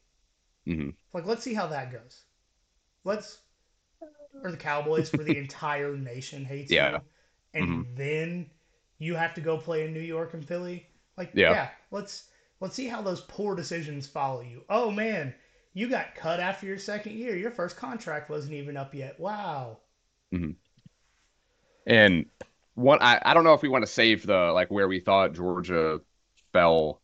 [0.68, 0.90] Mm-hmm.
[1.14, 2.22] Like, let's see how that goes.
[3.04, 3.40] Let's
[4.44, 6.92] or the Cowboys for the entire nation hates Yeah.
[6.92, 7.02] you,
[7.54, 7.96] and Mhm.
[7.98, 8.50] then
[9.00, 10.88] you have to go play in New York and Philly.
[11.18, 11.52] Like, Yeah.
[11.52, 14.64] yeah, let's let's see how those poor decisions follow you.
[14.70, 15.34] Oh man,
[15.74, 17.36] you got cut after your second year.
[17.36, 19.20] Your first contract wasn't even up yet.
[19.20, 19.80] Wow.
[21.86, 22.26] And
[22.76, 25.34] one, I, I don't know if we want to save the like where we thought
[25.34, 26.02] Georgia
[26.52, 27.02] fell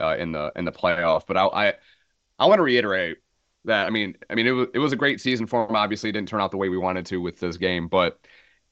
[0.00, 1.74] uh, in the in the playoff, but I I,
[2.38, 3.18] I want to reiterate
[3.66, 5.76] that I mean I mean it was it was a great season for them.
[5.76, 8.20] Obviously, it didn't turn out the way we wanted to with this game, but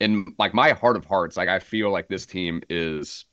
[0.00, 3.24] in like my heart of hearts, like I feel like this team is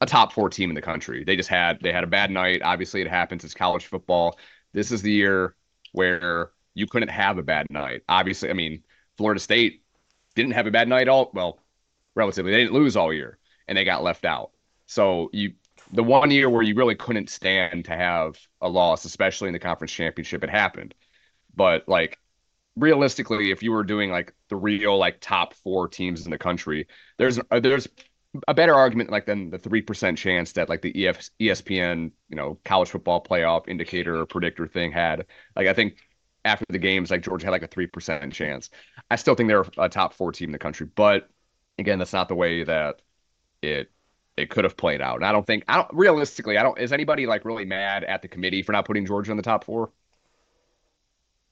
[0.00, 1.24] a top four team in the country.
[1.24, 2.62] They just had they had a bad night.
[2.62, 3.44] Obviously, it happens.
[3.44, 4.38] It's college football.
[4.72, 5.56] This is the year
[5.92, 8.02] where you couldn't have a bad night.
[8.08, 8.82] Obviously, I mean
[9.16, 9.82] Florida State
[10.36, 11.58] didn't have a bad night all well,
[12.14, 12.52] relatively.
[12.52, 14.52] They didn't lose all year and they got left out.
[14.86, 15.54] So you
[15.92, 19.58] the one year where you really couldn't stand to have a loss, especially in the
[19.58, 20.94] conference championship, it happened.
[21.54, 22.18] But like
[22.76, 26.86] realistically, if you were doing like the real like top four teams in the country,
[27.18, 27.88] there's uh, there's
[28.48, 30.92] a better argument like than the three percent chance that like the
[31.40, 35.26] ESPN you know college football playoff indicator or predictor thing had.
[35.54, 35.96] Like I think
[36.46, 38.70] after the games, like Georgia had like a three percent chance.
[39.10, 41.30] I still think they're a top four team in the country, but
[41.78, 43.02] again, that's not the way that
[43.62, 43.92] it
[44.36, 45.16] it could have played out.
[45.16, 48.22] And I don't think I don't realistically, I don't is anybody like really mad at
[48.22, 49.92] the committee for not putting Georgia in the top four?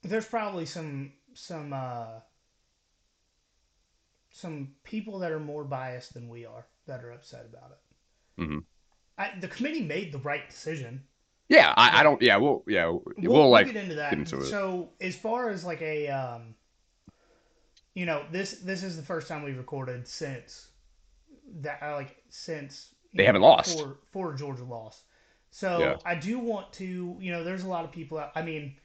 [0.03, 2.19] There's probably some some uh,
[4.29, 7.79] some people that are more biased than we are that are upset about it.
[8.37, 8.65] Mhm.
[9.17, 11.03] I, the committee made the right decision.
[11.49, 12.21] Yeah, I, I don't.
[12.21, 14.09] Yeah, we'll yeah we'll, We'll, like get into that.
[14.09, 14.43] get into.
[14.45, 16.55] So as far as like a, um,
[17.93, 20.67] you know, this this is the first time we've recorded since
[21.61, 23.77] that uh, like since They know, haven't lost.
[23.79, 25.03] for for Georgia lost.
[25.51, 25.97] So Yeah.
[26.05, 28.17] I do want to, you know, there's a lot of people.
[28.17, 28.75] Out, I mean,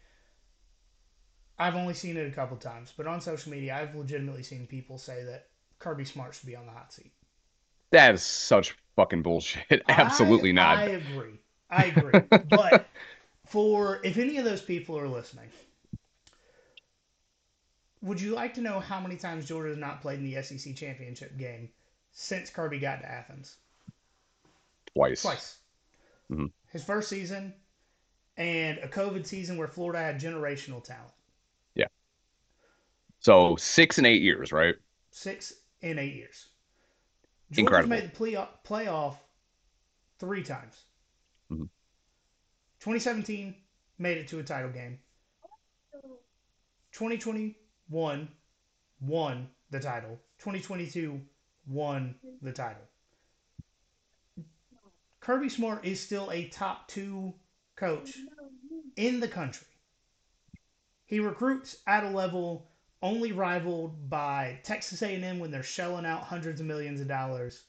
[1.58, 4.98] I've only seen it a couple times, but on social media, I've legitimately seen people
[4.98, 7.12] say that Kirby Smart should be on the hot seat.
[7.92, 9.82] that is such fucking bullshit.
[9.88, 10.78] Absolutely I, not.
[10.78, 11.40] I agree.
[11.70, 12.20] I agree.
[12.48, 12.86] but
[13.46, 15.48] for if any of those people are listening,
[18.02, 20.74] would you like to know how many times Georgia has not played in the SEC
[20.74, 21.68] championship game
[22.12, 23.56] since Kirby got to Athens?
[24.94, 25.22] Twice.
[25.22, 25.56] Twice.
[26.30, 26.50] Mhm.
[26.72, 27.52] His first season
[28.36, 31.12] and a COVID season where Florida had generational talent.
[31.74, 31.86] Yeah.
[33.20, 34.76] So six and eight years, right?
[35.10, 35.52] Six
[35.82, 36.46] and eight years.
[37.50, 37.88] Georgia's Incredible.
[37.90, 39.16] made the play- playoff
[40.18, 40.84] three times.
[41.50, 41.68] Mhm.
[42.80, 43.54] 2017
[43.98, 44.98] made it to a title game.
[46.92, 48.28] 2021
[49.00, 50.20] won the title.
[50.38, 51.20] 2022
[51.66, 52.82] won the title.
[55.20, 57.34] Kirby Smart is still a top two
[57.76, 58.16] coach
[58.96, 59.66] in the country.
[61.06, 62.70] He recruits at a level
[63.02, 67.64] only rivaled by Texas A&M when they're shelling out hundreds of millions of dollars,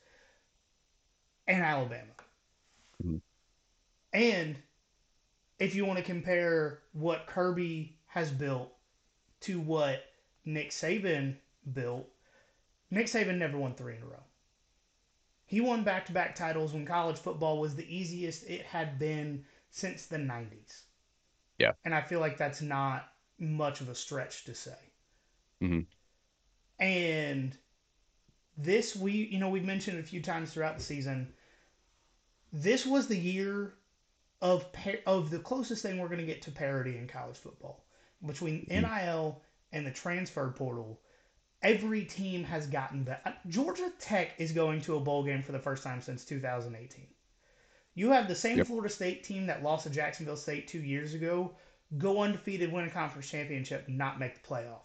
[1.48, 2.14] and Alabama.
[3.04, 3.22] Mhm.
[4.14, 4.58] And
[5.60, 8.74] if you want to compare what Kirby has built
[9.42, 10.04] to what
[10.46, 11.38] Nick Saban
[11.74, 12.10] built,
[12.90, 14.24] Nick Saban never won three in a row.
[15.46, 19.46] He won back to back titles when college football was the easiest it had been
[19.70, 20.84] since the 90s.
[21.58, 21.74] Yeah.
[21.86, 24.78] And I feel like that's not much of a stretch to say.
[25.62, 25.86] Mhm.
[26.80, 27.58] And
[28.58, 31.34] this, we, you know, we've mentioned a few times throughout the season.
[32.52, 33.74] This was the year
[34.42, 37.84] of par- of the closest thing we're going to get to parity in college football
[38.26, 38.82] between hmm.
[38.82, 41.00] NIL and the transfer portal.
[41.64, 43.22] Every team has gotten that.
[43.24, 47.06] Uh, Georgia Tech is going to a bowl game for the first time since 2018.
[47.94, 48.68] You have the same Yep.
[48.68, 51.52] Florida State team that lost to Jacksonville State two years ago
[51.98, 54.82] go undefeated, win a conference championship, not make the playoff.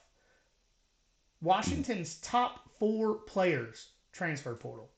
[1.41, 4.91] Washington's top four players transfer portal.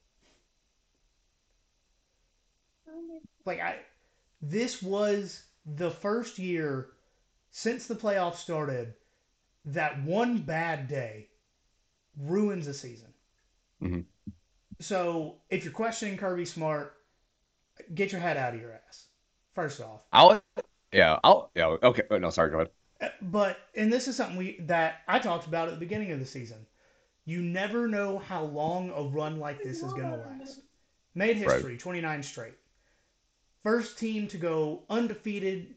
[2.89, 3.77] Oh like I,
[4.41, 6.91] this was the first year
[7.51, 8.95] since the playoffs started
[9.65, 11.29] that one bad day
[12.19, 13.13] ruins a season.
[13.81, 14.07] Mhm.
[14.81, 16.95] So if you're questioning Kirby Smart,
[17.95, 19.07] get your head out of your ass.
[19.55, 20.43] First off, I'll
[20.93, 22.03] yeah, I'll yeah, okay.
[22.11, 22.71] Oh, no, sorry, go ahead.
[23.23, 26.27] But and this is something we that I talked about at the beginning of the
[26.27, 26.67] season.
[27.25, 30.61] You never know how long a run like this is going to last.
[31.15, 32.55] Made history, 29 straight.
[33.69, 35.75] First team to go undefeated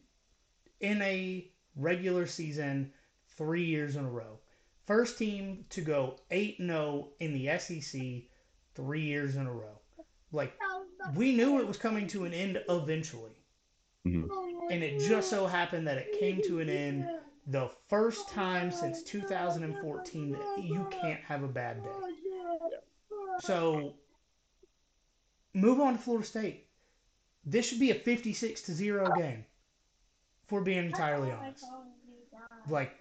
[0.79, 2.93] in a regular season
[3.35, 4.39] three years in a row.
[4.87, 8.01] First team to go 8 0 in the SEC
[8.75, 9.77] three years in a row.
[10.31, 10.57] Like,
[11.15, 13.35] we knew it was coming to an end eventually.
[14.05, 14.71] Mhm.
[14.71, 17.09] And it just so happened that it came to an end
[17.47, 21.89] the first time since 2014 that you can't have a bad day.
[23.41, 23.97] So,
[25.53, 26.70] move on to Florida State.
[27.45, 29.45] This should be a 56 to 0 game,
[30.43, 31.65] if we're being entirely honest.
[32.69, 32.95] Like,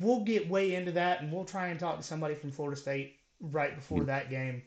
[0.00, 3.18] we'll get way into that and we'll try and talk to somebody from Florida State
[3.40, 4.62] right before that game.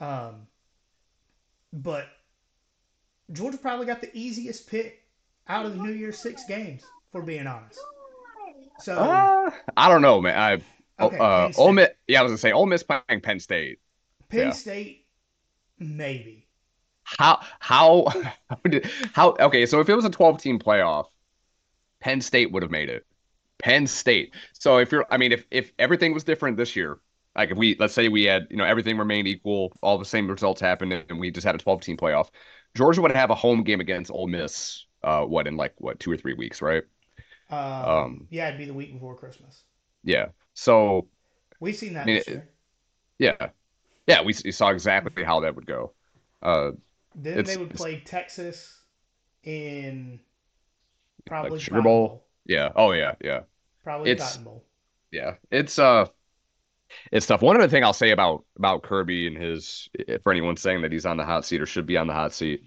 [0.00, 0.46] Um,
[1.72, 2.06] but
[3.32, 5.02] Georgia probably got the easiest pick
[5.48, 6.82] out of the New Year's Six games,
[7.12, 7.80] for being honest.
[8.80, 10.38] So, Uh, I don't know, man.
[10.38, 13.80] I okay, uh, Ole Miss, yeah, I was gonna say Ole Miss playing Penn State.
[14.28, 14.52] Penn yeah.
[14.52, 15.06] State,
[15.78, 16.47] maybe.
[17.16, 18.06] How how
[18.50, 19.66] how did how okay?
[19.66, 21.06] So if it was a 12 team playoff,
[22.00, 23.06] Penn State would have made it.
[23.58, 24.34] Penn State.
[24.54, 27.00] So if you're, I mean, if if everything was different this year,
[27.36, 30.28] like if we let's say we had, you know, everything remained equal, all the same
[30.30, 32.30] results happened, and we just had a 12 team playoff,
[32.76, 34.86] Georgia would have a home game against Ole Miss.
[35.02, 36.84] Uh, what in like what two or three weeks, right?
[37.50, 39.64] Um, Um, yeah, it'd be the week before Christmas.
[40.04, 40.28] Yeah.
[40.54, 41.08] So
[41.60, 42.50] We've seen that I mean, this it- year.
[43.18, 43.50] yeah,
[44.06, 45.94] yeah, we, we saw exactly how that would go.
[46.42, 46.72] Uh,
[47.18, 48.80] Then it's- they would play Texas
[49.42, 50.20] in
[51.26, 52.24] probably Sugar Cotton Bowl?
[52.46, 52.70] yeah.
[52.76, 53.40] Oh yeah, yeah.
[53.84, 54.64] Probably It's- Cotton Bowl.
[55.10, 56.06] Yeah, it's uh,
[57.10, 57.40] it's tough.
[57.42, 59.88] One other thing I'll say about about Kirby and his,
[60.22, 62.32] for anyone saying that he's on the hot seat or should be on the hot
[62.34, 62.62] seat,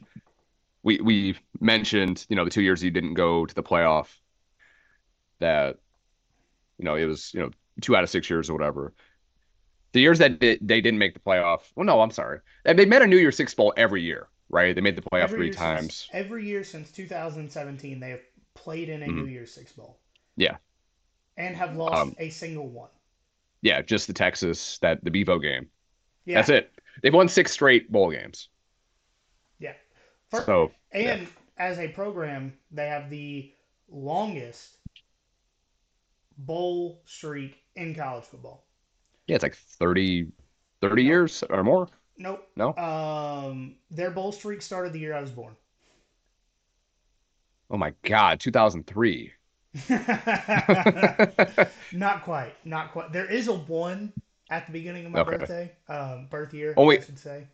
[0.84, 4.08] we we mentioned, you know, the two years he didn't go to the playoff,
[5.40, 5.78] that,
[6.80, 8.94] you know, it was, you know, two out of six years or whatever.
[9.94, 13.02] The years that they, they didn't make the playoff, well, no, I'm sorry, they made
[13.04, 14.76] a New Year's Six bowl every year, right?
[14.76, 15.60] They made the playoff Every three year since-
[16.06, 16.10] times.
[16.14, 18.22] every year since 2017, they have
[18.54, 19.16] played in a Mhm.
[19.16, 19.98] New Year's Six Bowl.
[20.36, 20.58] Yeah.
[21.38, 22.90] And have lost Um, a single one.
[23.62, 25.70] Yeah, just the Texas that the Bevo game.
[26.26, 26.36] Yeah.
[26.36, 26.72] That's it.
[27.02, 28.50] They've won six straight bowl games.
[29.60, 29.74] Yeah.
[30.30, 31.28] For- So and
[31.58, 33.54] as a program, they have the
[33.88, 34.78] longest
[36.38, 38.66] bowl streak in college football.
[39.28, 40.32] Yeah, it's like 30,
[40.82, 41.88] 30 years or more.
[42.22, 42.48] Nope.
[42.56, 42.78] No?
[42.78, 45.56] Um, their bowl streak started the year I was born.
[47.72, 49.34] Oh my God, 2003.
[51.92, 52.54] Not quite.
[52.66, 53.12] Not quite.
[53.12, 54.14] There is a one
[54.50, 55.38] at the beginning of my Okay.
[55.38, 57.02] birthday, um, birth year, wait.
[57.02, 57.48] I should say.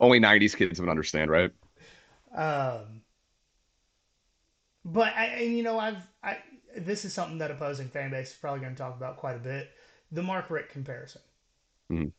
[0.00, 1.52] Only 90s kids would understand, right?
[2.34, 3.02] Um,
[4.84, 6.38] but I, and you know, I've I
[6.76, 9.40] this is something that opposing fan base is probably going to talk about quite a
[9.40, 9.70] bit.
[10.10, 11.22] The Mark Richt comparison.
[11.90, 12.12] Mhm.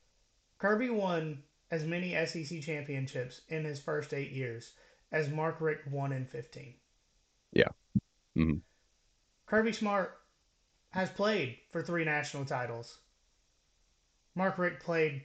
[0.57, 1.43] Kirby won
[1.73, 4.73] as many SEC championships in his first eight years
[5.11, 6.75] as Mark Richt won in fifteen.
[7.51, 7.69] Yeah.
[8.35, 8.61] Mhm.
[9.45, 10.19] Kirby Smart
[10.91, 12.99] has played for three national titles.
[14.35, 15.23] Mark Richt played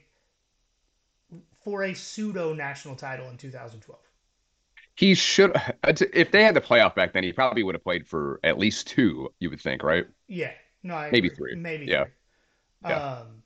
[1.63, 4.01] for a pseudo national title in 2012.
[4.95, 8.39] He should, if they had the playoff back then, he probably would have played for
[8.43, 10.05] at least two, you would think, right?
[10.27, 11.37] Yeah, no, I Maybe agree.
[11.37, 11.55] three.
[11.55, 12.05] Maybe Yeah.
[12.05, 12.11] three.
[12.81, 13.01] Yeah.
[13.21, 13.43] Um,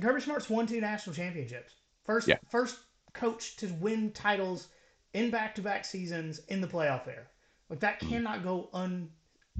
[0.00, 1.72] Kirby Smart's won two national championships.
[2.04, 2.38] First, Yeah.
[2.50, 2.78] first
[3.12, 4.68] coach to win titles
[5.14, 7.26] in back-to-back seasons in the playoff era.
[7.70, 8.08] Like that Mhm.
[8.08, 9.10] cannot go un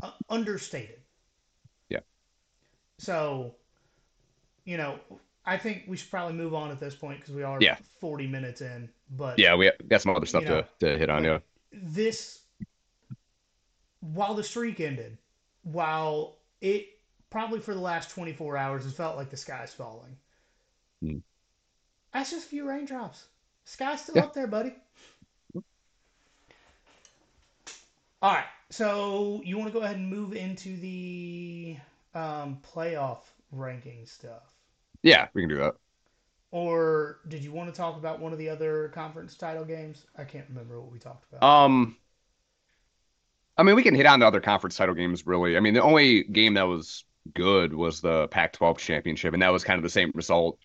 [0.02, 1.00] uh, understated.
[1.88, 2.00] Yeah.
[2.98, 3.56] So,
[4.64, 5.00] you know,
[5.46, 7.76] I think we should probably move on at this point because we are Yeah.
[7.98, 8.92] 40 minutes in.
[9.08, 11.38] But Yeah, we got some other stuff You know, to, to hit on, yeah.
[11.72, 12.42] this
[14.00, 15.16] while the streak ended,
[15.62, 20.18] while it probably for the last 24 hours it felt like the sky's falling.
[21.02, 21.18] Hmm.
[22.12, 23.26] That's just a few raindrops.
[23.64, 24.24] Sky's still Yeah.
[24.24, 24.74] up there, buddy.
[28.22, 31.76] All right, so you want to go ahead and move into the
[32.14, 33.20] um, playoff
[33.52, 34.42] ranking stuff,
[35.02, 35.74] Yeah, we can do that.
[36.50, 40.06] or did you want to talk about one of the other conference title games?
[40.16, 41.42] I can't remember what we talked about.
[41.42, 41.96] Um,
[43.56, 45.56] I mean, we can hit on the other conference title games, really.
[45.56, 49.64] I mean, the only game that was good was the Pac-12 championship, and that was
[49.64, 50.58] kind of the same result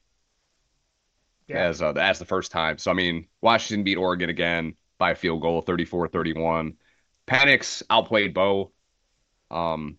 [1.48, 1.68] yeah.
[1.68, 2.78] as uh, as the first time.
[2.78, 6.76] So I mean, Washington beat Oregon again by a field goal, 34-31.
[7.28, 8.72] Penix outplayed Bo.
[9.52, 9.98] Um,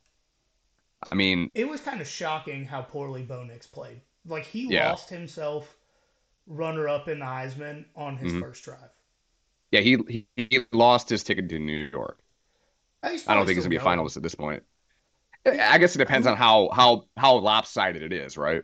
[1.10, 4.02] I mean, It was kind of shocking how poorly Bo Nix played.
[4.26, 4.88] Like he Yeah.
[4.90, 5.78] lost himself
[6.46, 8.40] runner up in the Heisman on his Mhm.
[8.40, 8.90] first drive.
[9.70, 12.18] yeah, he he lost his ticket to New York.
[13.08, 14.62] He's I don't think he's gonna be a finalist at this point.
[15.46, 18.62] I guess it depends on how how how lopsided it is, right?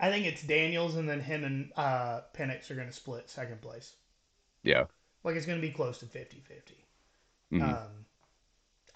[0.00, 3.60] I think it's Daniels, and then him and uh, Penix are going to split second
[3.60, 3.92] place.
[4.62, 4.84] Yeah.
[5.24, 6.74] Like it's going to be close to 50 50.
[7.52, 7.62] Mhm.
[7.62, 7.88] Um,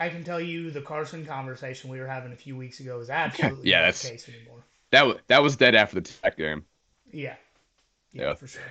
[0.00, 3.11] I can tell you the Carson conversation we were having a few weeks ago is
[3.11, 4.64] absolutely Yeah, not that's- the case anymore.
[4.90, 6.64] That was that was dead after the Tech game.
[7.12, 7.34] Yeah.
[8.12, 8.34] Yeah, Yeah.
[8.34, 8.62] for sure.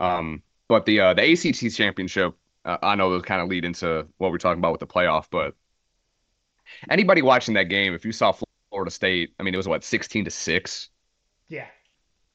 [0.00, 2.34] Um, but the uh, the ACC championship,
[2.64, 5.26] uh, I know those kind of lead into what we're talking about with the playoff.
[5.30, 5.54] But
[6.90, 8.34] anybody watching that game, if you saw
[8.70, 10.88] Florida State, I mean, it was what sixteen to six.
[11.50, 11.68] Yeah.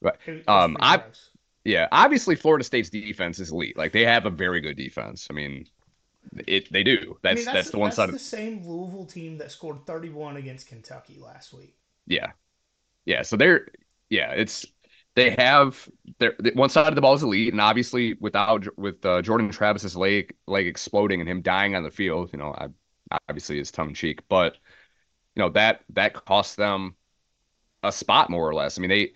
[0.00, 0.16] Right.
[0.26, 1.30] It- it was Um, I- gross.
[1.64, 3.76] Yeah, obviously Florida State's defense is elite.
[3.76, 5.26] Like they have a very good defense.
[5.30, 5.68] I mean,
[6.46, 7.18] it they do.
[7.28, 8.10] I That's mean, that's, the one that's side.
[8.10, 11.76] the Of, same Louisville team that scored 31 against Kentucky last week.
[12.06, 12.32] yeah,
[13.06, 13.22] yeah.
[13.22, 13.68] So they're
[14.10, 14.66] yeah, it's
[15.16, 15.88] they have
[16.20, 19.96] their one side of the ball is elite, and obviously without with uh, Jordan Travis's
[19.96, 22.68] leg leg exploding and him dying on the field, you know, I,
[23.28, 24.56] obviously is tongue in cheek, but
[25.36, 26.96] you know that that cost them
[27.82, 28.78] a spot more or less.
[28.78, 29.12] I mean, they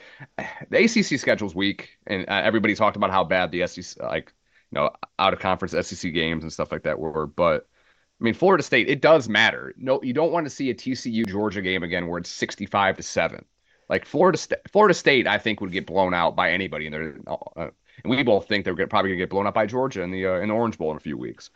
[0.70, 4.32] the ACC schedule's weak, and uh, everybody talked about how bad the SEC like
[4.70, 7.66] you know out of conference SEC games and stuff like that were, but.
[8.12, 9.72] I mean, Florida State, it does matter.
[9.78, 13.02] No, you don't want to see a TCU Georgia game again where it's 65 to
[13.02, 13.42] 7.
[13.88, 17.16] Like Florida State, Florida State, I think would get blown out by anybody, and they're
[17.26, 17.70] uh,
[18.04, 20.34] and we both think they're probably gonna get blown out by Georgia in the uh,
[20.34, 21.48] in the Orange Bowl in a few weeks.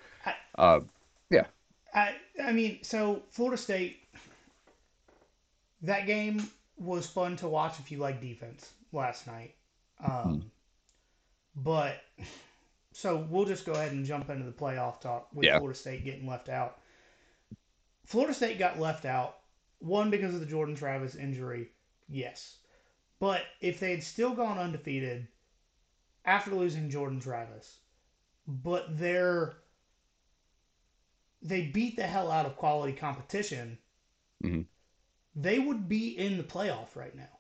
[0.57, 0.81] Uh,
[1.95, 4.01] I I mean, so Florida State,
[5.83, 9.55] that game was fun to watch if you like defense last night.
[10.05, 10.51] Um,
[11.57, 12.03] But
[12.93, 15.59] so we'll just go ahead and jump into the playoff talk with Yeah.
[15.59, 16.79] Florida State getting left out.
[18.05, 19.41] Florida State got left out
[19.79, 21.71] one because of the Jordan Travis injury,
[22.09, 22.59] yes.
[23.19, 25.29] But if they had still gone undefeated
[26.25, 27.79] after losing Jordan Travis,
[28.47, 29.57] but they're
[31.43, 33.79] they beat the hell out of quality competition,
[34.43, 34.67] Mhm.
[35.37, 37.39] They would be in the playoff right now.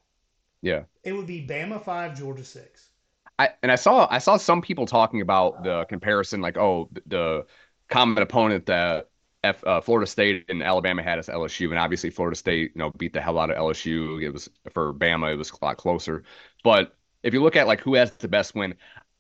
[0.63, 2.91] yeah, It would be Bama five, Georgia six.
[3.39, 7.47] I and I saw I saw some people talking about the comparison, like oh the,
[7.91, 9.11] common opponent that
[9.43, 12.91] F, uh, Florida State and Alabama had as LSU, and obviously Florida State, you know,
[12.93, 14.19] beat the hell out of LSU.
[14.23, 16.25] It was for Bama, it was a lot closer.
[16.63, 18.75] But if you look at like who has the best win,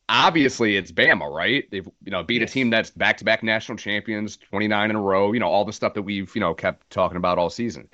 [0.08, 1.64] obviously it's Bama, right?
[1.70, 2.44] They've you know beat Yes.
[2.44, 5.32] a team that's back to back national champions, 29 in a row.
[5.32, 7.88] You know all the stuff that we've you know kept talking about all season.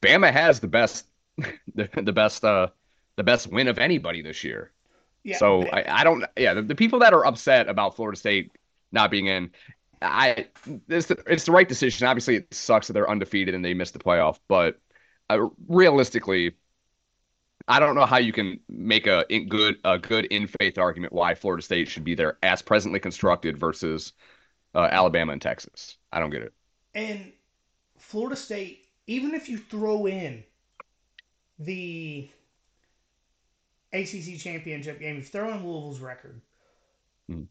[0.00, 1.06] Bama has the best,
[1.74, 2.68] the, the best, uh,
[3.16, 4.72] the best win of anybody this year.
[5.24, 5.38] Yeah.
[5.38, 8.50] So I, I don't yeah the, the people that are upset about Florida State
[8.90, 9.50] not being in
[10.00, 10.48] I
[10.88, 12.06] it's the, it's the right decision.
[12.06, 14.80] Obviously it sucks that they're undefeated and they missed the playoff, but
[15.30, 16.54] uh, realistically
[17.68, 21.12] I don't know how you can make a in good a good in faith argument
[21.12, 24.12] why Florida State should be there as presently constructed versus
[24.74, 25.96] uh, Alabama and Texas.
[26.12, 26.52] I don't get it.
[26.94, 27.32] And
[27.98, 30.44] Florida State, even if you throw in
[31.58, 32.30] the
[33.92, 36.40] ACC championship game, if you throw in Louisville's record,
[37.30, 37.48] Mhm.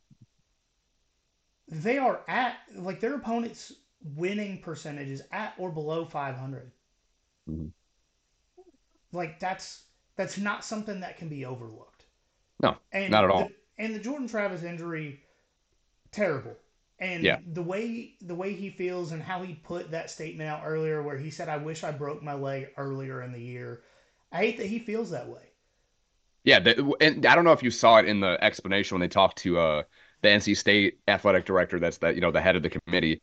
[1.68, 3.74] they are at like their opponents'
[4.04, 6.72] winning percentage is at or below 500.
[7.48, 7.72] Mhm.
[9.12, 9.84] Like that's
[10.16, 12.06] that's not something that can be overlooked.
[12.62, 13.48] No, and not at all.
[13.48, 15.24] The, and the Jordan Travis injury,
[16.12, 16.56] terrible.
[17.02, 17.40] And Yeah.
[17.46, 21.18] the way the way he feels and how he put that statement out earlier, where
[21.18, 23.84] he said, "I wish I broke my leg earlier in the year."
[24.32, 25.42] I hate that he feels that way.
[26.44, 29.08] Yeah, the, and I don't know if you saw it in the explanation when they
[29.08, 29.84] talked to uh,
[30.22, 31.80] the NC State athletic director.
[31.80, 33.22] That's that you know the head of the committee.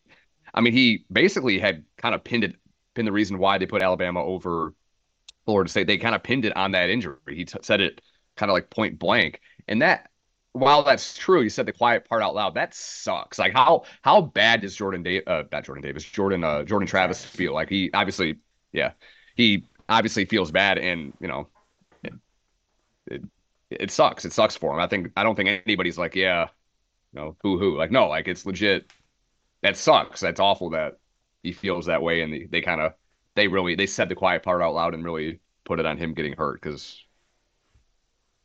[0.54, 2.56] I mean, he basically had kind of pinned it,
[2.94, 4.74] pinned the reason why they put Alabama over
[5.46, 5.86] Florida State.
[5.88, 7.18] They kind of pinned it on that injury.
[7.30, 8.02] He t- said it
[8.36, 10.10] kind of like point blank, and that
[10.58, 12.54] while that's true, he said the quiet part out loud.
[12.54, 13.38] That sucks.
[13.38, 17.24] Like how how bad does Jordan Davis, uh, not Jordan Davis, Jordan uh, Jordan Travis
[17.24, 17.54] feel?
[17.54, 18.38] Like he obviously,
[18.72, 18.92] yeah,
[19.36, 21.48] he obviously feels bad, and you know,
[22.04, 22.12] it,
[23.06, 23.22] it,
[23.70, 24.24] it sucks.
[24.24, 24.80] It sucks for him.
[24.80, 26.48] I think I don't think anybody's like, yeah,
[27.12, 27.76] you know, boo hoo.
[27.76, 28.90] Like no, like it's legit.
[29.62, 30.20] That sucks.
[30.20, 30.98] That's awful that
[31.42, 32.94] he feels that way, and they, they kind of
[33.34, 36.14] they really they said the quiet part out loud and really put it on him
[36.14, 37.02] getting hurt because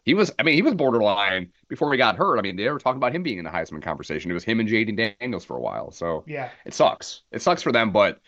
[0.04, 0.32] he was.
[0.38, 2.38] I mean, he was borderline before he got hurt.
[2.38, 4.30] I mean, they were talking about him being in the Heisman conversation.
[4.30, 5.92] It was him and Jayden Daniels for a while.
[5.92, 7.22] So Yeah, it sucks.
[7.32, 8.20] It sucks for them, but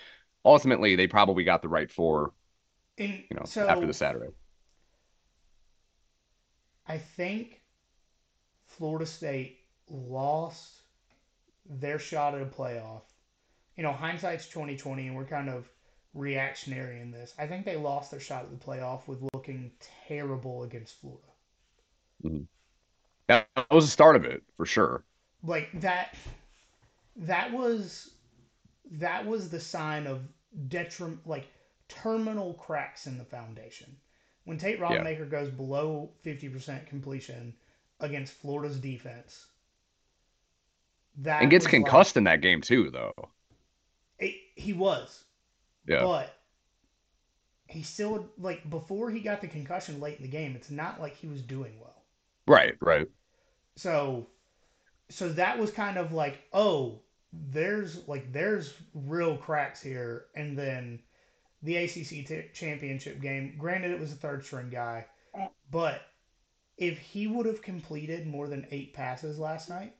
[0.43, 2.33] ultimately they probably got the right four.
[2.97, 4.29] you know so after the Saturday.
[6.87, 7.61] I think
[8.67, 9.59] Florida State
[9.89, 10.71] lost
[11.67, 13.01] their shot at a playoff.
[13.75, 15.69] You know, hindsight's twenty twenty, and we're kind of
[16.13, 17.33] reactionary in this.
[17.37, 19.71] I think they lost their shot at the playoff with looking
[20.07, 21.27] terrible against Florida.
[22.25, 22.43] Mm-hmm.
[23.27, 25.03] That was the start of it for sure.
[25.43, 26.15] Like that.
[27.17, 28.11] That was
[28.91, 30.21] that was the sign of
[30.67, 31.47] detriment, like
[31.87, 33.95] terminal cracks in the foundation.
[34.45, 37.53] when Tate Rodemaker goes below 50% completion
[37.99, 39.47] against Florida's defense,
[41.17, 43.13] that and gets concussed like, in that game too, though.
[44.19, 45.23] It, he was.
[45.87, 46.03] Yeah.
[46.03, 46.35] But
[47.67, 51.15] he still like before he got the concussion late in the game, it's not like
[51.15, 51.94] he was doing well.
[52.47, 53.07] Right, right.
[53.75, 54.27] So
[55.09, 56.99] so that was kind of like, oh,
[57.33, 60.99] there's like there's real cracks here and then
[61.63, 65.05] the ACC t- championship game, granted it was a third string guy,
[65.71, 66.01] but
[66.77, 69.95] if he would have completed more than 8 passes last night,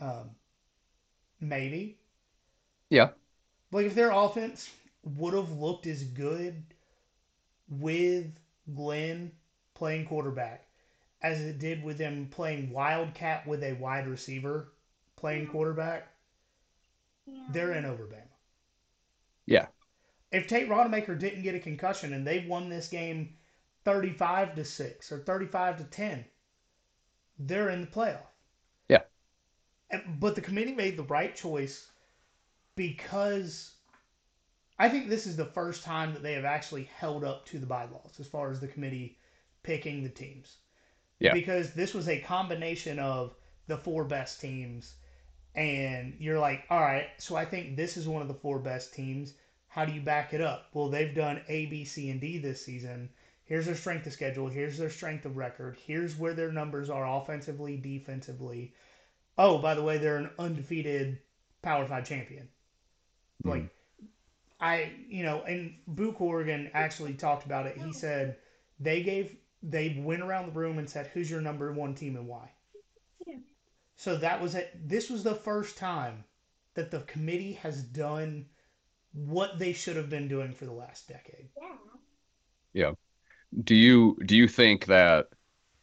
[0.00, 0.30] um
[1.40, 1.98] maybe.
[2.90, 3.10] Yeah.
[3.70, 4.70] Like if their offense
[5.04, 6.62] would have looked as good
[7.68, 8.26] with
[8.74, 9.32] Glenn
[9.74, 10.67] playing quarterback
[11.22, 14.72] as it did with them playing Wildcat with a wide receiver
[15.16, 16.08] playing quarterback,
[17.50, 18.22] they're in over Bama.
[19.46, 19.66] Yeah.
[20.30, 23.34] If Tate Rodemaker didn't get a concussion and they won this game
[23.84, 26.24] 35 to 6 or 35 to 10,
[27.38, 28.26] they're in the playoff.
[28.88, 29.02] Yeah.
[30.18, 31.88] But the committee made the right choice
[32.76, 33.72] because
[34.78, 37.66] I think this is the first time that they have actually held up to the
[37.66, 39.18] bylaws as far as the committee
[39.62, 40.58] picking the teams.
[41.20, 41.34] Yeah.
[41.34, 43.34] Because this was a combination of
[43.66, 44.94] the four best teams,
[45.54, 48.94] and you're like, all right, so I think this is one of the four best
[48.94, 49.34] teams.
[49.68, 50.68] How do you back it up?
[50.72, 53.10] Well, they've done A, B, C, and D this season.
[53.44, 54.48] Here's their strength of schedule.
[54.48, 55.76] Here's their strength of record.
[55.86, 58.74] Here's where their numbers are offensively, defensively.
[59.36, 61.18] Oh, by the way, they're an undefeated
[61.62, 62.48] Power Five champion.
[63.44, 63.50] Mm-hmm.
[63.50, 63.70] Like
[64.60, 67.78] I, you know, and Boo Corrigan actually talked about it.
[67.78, 68.36] He said
[68.80, 72.26] they gave, they went around the room and said, "Who's your number one team and
[72.26, 72.50] why?"
[73.26, 73.36] Yeah.
[73.96, 74.88] So that was it.
[74.88, 76.24] This was the first time
[76.74, 78.46] that the committee has done
[79.12, 81.48] what they should have been doing for the last decade.
[81.60, 81.76] Yeah.
[82.72, 82.92] Yeah.
[83.64, 85.28] Do you do you think that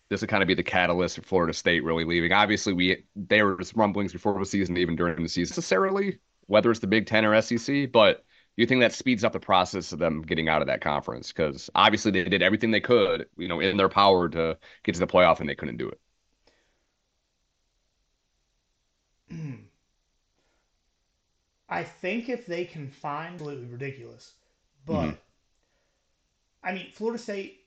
[0.09, 2.31] this would kind of be the catalyst for Florida State really leaving?
[2.31, 6.79] Obviously, we there was rumblings before the season, even during the season, necessarily whether it's
[6.79, 8.23] the Big Ten or SEC, but do
[8.57, 11.31] you think that speeds up the process of them getting out of that conference?
[11.31, 14.99] Because obviously they did everything they could, you know, in their power to get to
[14.99, 15.99] the playoff, and they couldn't do it.
[21.67, 24.33] I think if they can find absolutely ridiculous,
[24.85, 25.15] but mm-hmm.
[26.63, 27.65] I mean, Florida State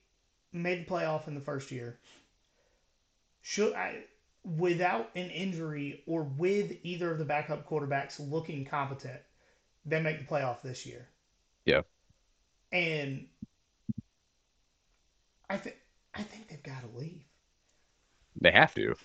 [0.51, 1.99] made the playoff in the first year.
[3.41, 4.03] Should I,
[4.43, 9.19] without an injury or with either of the backup quarterbacks looking competent,
[9.85, 11.07] they make the playoff this year.
[11.65, 11.81] Yeah.
[12.71, 13.27] And
[15.49, 15.77] I think
[16.13, 17.23] I think they've got to leave.
[18.39, 18.95] They have to.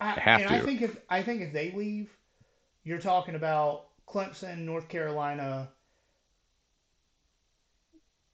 [0.00, 0.56] I, they have and to.
[0.56, 2.10] I think if I think if they leave,
[2.84, 5.68] you're talking about Clemson, North Carolina,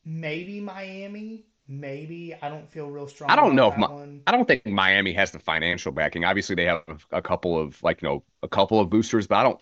[0.05, 1.45] maybe Miami.
[1.70, 3.30] Maybe I don't feel real strong.
[3.30, 3.89] I don't know if my,
[4.26, 6.24] I don't think Miami has the financial backing.
[6.24, 6.82] Obviously, they have
[7.12, 9.61] a couple of like you know a couple of boosters, but I don't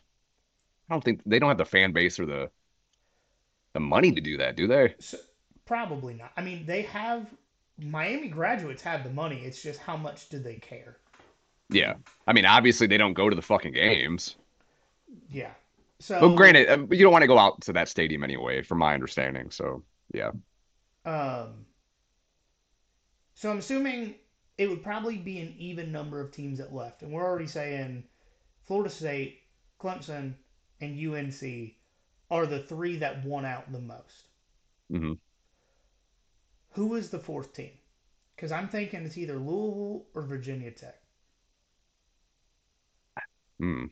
[0.89, 2.51] I don't think they don't have the fan base or the
[3.75, 4.97] the money to do that, do they?
[4.99, 5.19] So,
[5.65, 6.33] probably not.
[6.37, 7.27] I mean, they have
[7.79, 9.43] Miami graduates have the money.
[9.45, 10.97] It's just how much do they care?
[11.69, 11.95] Yeah,
[12.27, 14.37] I mean, obviously they don't go to the fucking games.
[15.31, 15.53] Yeah.
[15.99, 18.79] So, but granted, um, you don't want to go out to that stadium anyway, from
[18.79, 19.51] my understanding.
[19.51, 20.31] So, yeah.
[21.05, 21.67] Um.
[23.35, 24.17] So I'm assuming
[24.59, 28.05] it would probably be an even number of teams that left, and we're already saying
[28.67, 29.43] Florida State,
[29.81, 30.35] Clemson,
[30.81, 31.73] and UNC
[32.31, 34.29] are the three that won out the most.
[34.93, 35.13] Mm-hmm.
[36.71, 37.71] Who is the fourth team?
[38.35, 41.01] Because I'm thinking it's either Louisville or Virginia Tech.
[43.59, 43.87] Hmm.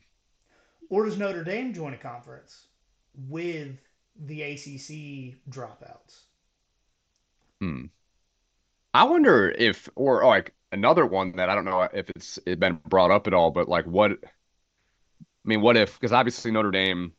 [0.89, 2.67] Or does Notre Dame join a conference
[3.27, 3.75] with
[4.15, 6.19] the ACC dropouts?
[7.59, 7.85] Hmm.
[8.93, 12.79] I wonder if, or like another one that I don't know if it's it been
[12.87, 14.19] brought up at all, but like what
[15.45, 15.93] I mean, what if?
[15.93, 17.13] Because obviously Notre Dame,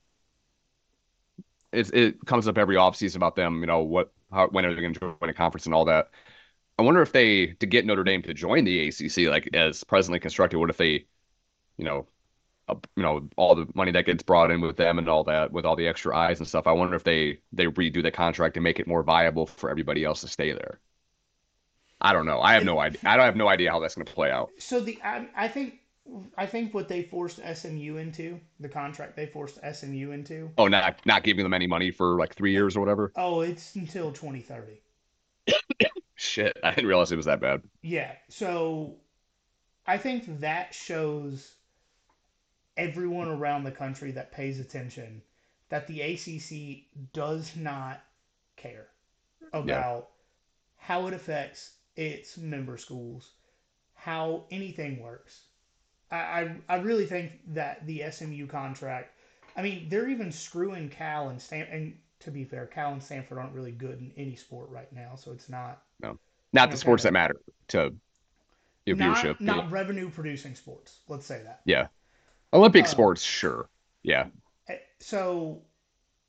[1.72, 3.60] it it comes up every offseason about them.
[3.60, 4.12] You know what?
[4.32, 6.10] How, when are they going to join a conference and all that?
[6.78, 10.18] I wonder if they to get Notre Dame to join the ACC, like as presently
[10.20, 10.58] constructed.
[10.58, 11.06] What if they,
[11.78, 12.06] you know,
[12.68, 15.52] uh, you know all the money that gets brought in with them and all that,
[15.52, 16.66] with all the extra eyes and stuff.
[16.66, 20.04] I wonder if they they redo the contract and make it more viable for everybody
[20.04, 20.80] else to stay there.
[22.00, 22.40] I don't know.
[22.40, 23.00] I have no idea.
[23.04, 24.50] I don't have no idea how that's going to play out.
[24.58, 25.80] So the I, I think
[26.36, 30.50] I think what they forced SMU into the contract they forced SMU into.
[30.58, 33.12] Oh, not not giving them any money for like three years or whatever.
[33.16, 34.80] Oh, it's until twenty thirty.
[36.14, 37.62] Shit, I didn't realize it was that bad.
[37.82, 38.96] Yeah, so
[39.86, 41.52] I think that shows
[42.76, 45.22] everyone around the country that pays attention
[45.68, 48.00] that the ACC does not
[48.56, 48.88] care
[49.52, 50.00] about yeah.
[50.76, 53.32] how it affects its member schools,
[53.94, 55.40] how anything works.
[56.10, 59.12] I, I, really think that the SMU contract,
[59.56, 63.38] I mean, they're even screwing Cal and Stan, and to be fair, Cal and Stanford
[63.38, 66.18] aren't really good in any sport right now, so it's not no,
[66.52, 67.36] not the sports that matter
[67.68, 67.92] to
[68.84, 69.40] your not, viewership.
[69.40, 71.00] not revenue producing sports.
[71.08, 71.60] Let's say that.
[71.64, 71.88] yeah,
[72.52, 73.68] Olympic Uh, sports, sure.
[74.02, 74.26] Yeah,
[74.68, 75.62] Eh, So,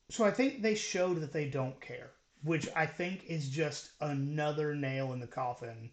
[0.08, 2.10] so I think they showed that they don't care,
[2.42, 5.90] which I think is just another nail in the coffin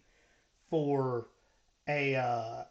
[0.70, 1.28] for
[1.88, 2.64] a uh,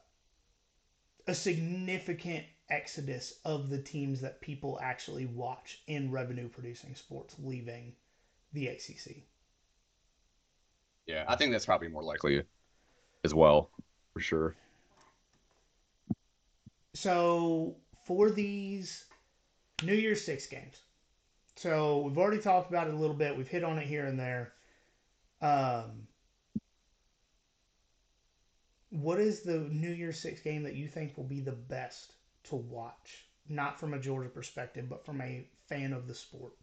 [1.27, 7.93] a significant exodus of the teams that people actually watch in revenue producing sports leaving
[8.53, 9.17] the ACC.
[11.05, 11.25] yeah.
[11.27, 12.43] I think that's probably more likely
[13.23, 13.69] as well,
[14.13, 14.55] for sure.
[16.93, 19.05] So for these
[19.83, 20.79] New Year's Six games,
[21.55, 23.35] so we've already talked about it a little bit.
[23.35, 24.53] We've hit on it here and there.
[25.41, 26.07] Um,
[29.01, 32.13] what is the New Year's Six game that you think will be the best
[32.45, 33.25] to watch?
[33.47, 36.53] Not from a Georgia perspective, but from a fan of the sport.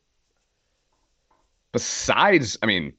[1.73, 2.93] Besides, I mean,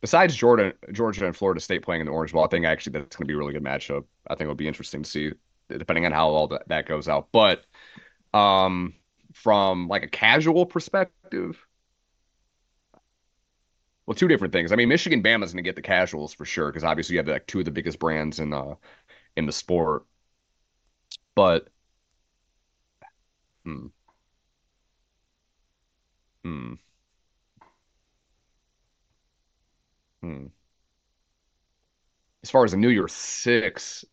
[0.00, 3.16] besides Georgia, Georgia and Florida State playing in the Orange Bowl, I think actually that's
[3.16, 4.04] going to be a really good matchup.
[4.28, 5.32] I think it'll be interesting to see,
[5.68, 7.28] depending on how all that, that goes out.
[7.32, 7.64] But
[8.34, 8.94] um,
[9.32, 11.64] from like a casual perspective,
[14.10, 14.72] well, two different things.
[14.72, 17.28] I mean, Michigan Bama's going to get the casuals for sure because obviously you have
[17.28, 18.74] like two of the biggest brands in uh
[19.36, 20.04] in the sport.
[21.34, 21.68] But
[23.64, 23.86] hmm,
[26.44, 26.74] hmm,
[30.22, 30.46] hmm.
[32.42, 34.04] As far as the New Year's Six,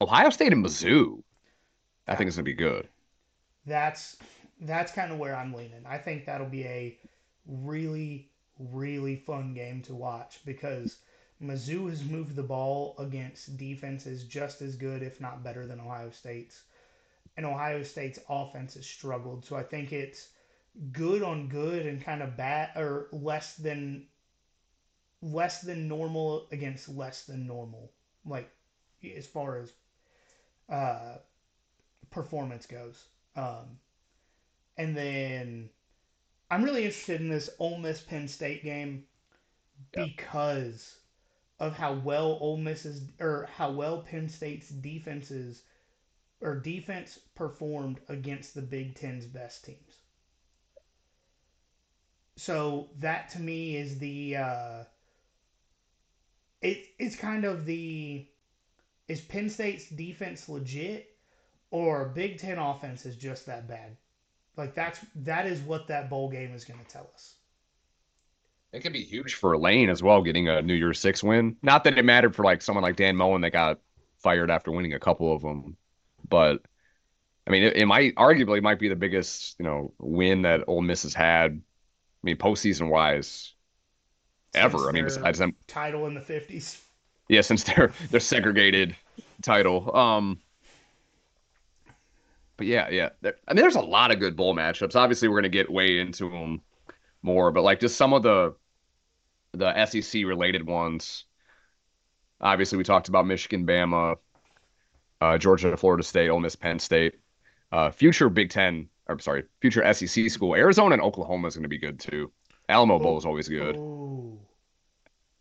[0.00, 1.22] Ohio State and Mizzou,
[2.06, 2.88] I think is going to be good.
[3.66, 4.16] That's
[4.60, 5.84] that's kind of where I'm leaning.
[5.86, 6.98] I think that'll be a
[7.46, 10.96] really really fun game to watch because
[11.42, 16.10] Mizzou has moved the ball against defenses just as good, if not better, than Ohio
[16.10, 16.62] State's.
[17.36, 19.44] And Ohio State's offense has struggled.
[19.44, 20.28] So I think it's
[20.92, 24.06] good on good and kind of bad or less than
[25.22, 27.90] less than normal against less than normal.
[28.24, 28.50] Like
[29.16, 29.72] as far as
[30.68, 31.16] uh,
[32.10, 33.04] performance goes.
[33.36, 33.78] Um,
[34.76, 35.70] and then
[36.54, 39.06] I'm really interested in this Ole Miss Penn State game
[39.90, 40.98] because
[41.58, 45.62] of how well Ole Miss is or how well Penn State's defenses
[46.40, 49.98] or defense performed against the Big Ten's best teams.
[52.36, 54.84] So that to me is the uh,
[56.62, 58.28] it, it's kind of the
[59.08, 61.16] is Penn State's defense legit
[61.72, 63.96] or Big Ten offense is just that bad?
[64.56, 67.34] Like that's that is what that bowl game is going to tell us.
[68.72, 71.56] It could be huge for Lane as well, getting a New Year's Six win.
[71.62, 73.78] Not that it mattered for like someone like Dan Mullen that got
[74.18, 75.76] fired after winning a couple of them,
[76.28, 76.60] but
[77.46, 80.82] I mean, it, it might arguably might be the biggest you know win that Ole
[80.82, 81.52] Miss has had.
[81.52, 81.60] I
[82.22, 83.52] mean, postseason wise,
[84.54, 84.78] ever.
[84.78, 86.80] Since I mean, besides them, title in the fifties.
[87.28, 88.96] yeah, since they're they're segregated
[89.42, 89.94] title.
[89.94, 90.40] Um,
[92.56, 93.10] but yeah, yeah.
[93.20, 94.96] There, I mean, there's a lot of good bowl matchups.
[94.96, 96.60] Obviously, we're gonna get way into them
[97.22, 98.54] more, but like just some of the
[99.52, 101.24] the SEC related ones.
[102.40, 104.16] Obviously, we talked about Michigan, Bama,
[105.20, 107.14] uh, Georgia, Florida State, Ole Miss, Penn State.
[107.72, 111.68] Uh, future Big Ten, or sorry, future SEC school, Arizona and Oklahoma is going to
[111.68, 112.30] be good too.
[112.68, 113.76] Alamo Bowl is always good.
[113.76, 114.38] Ooh.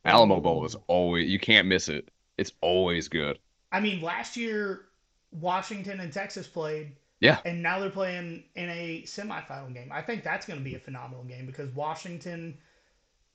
[0.05, 2.09] Alamo Bowl is always you can't miss it.
[2.37, 3.39] It's always good.
[3.71, 4.85] I mean, last year
[5.31, 6.91] Washington and Texas played.
[7.23, 7.39] Yeah.
[7.45, 9.89] And now they're playing in a semifinal game.
[9.93, 12.57] I think that's going to be a phenomenal game because Washington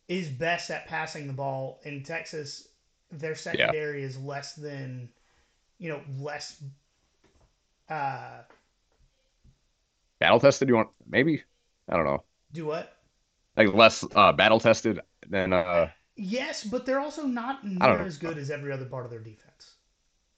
[0.08, 2.68] is best at passing the ball, and Texas,
[3.10, 5.08] their secondary is less than,
[5.78, 6.62] you know, less.
[7.88, 8.42] Uh,
[10.20, 10.68] Battle tested?
[10.68, 11.42] You want maybe?
[11.88, 12.24] I don't know.
[12.52, 12.94] do what?
[13.56, 18.36] Like less uh, battle tested than uh, Yes, but they're also not near as good
[18.36, 19.76] as every other part of their defense.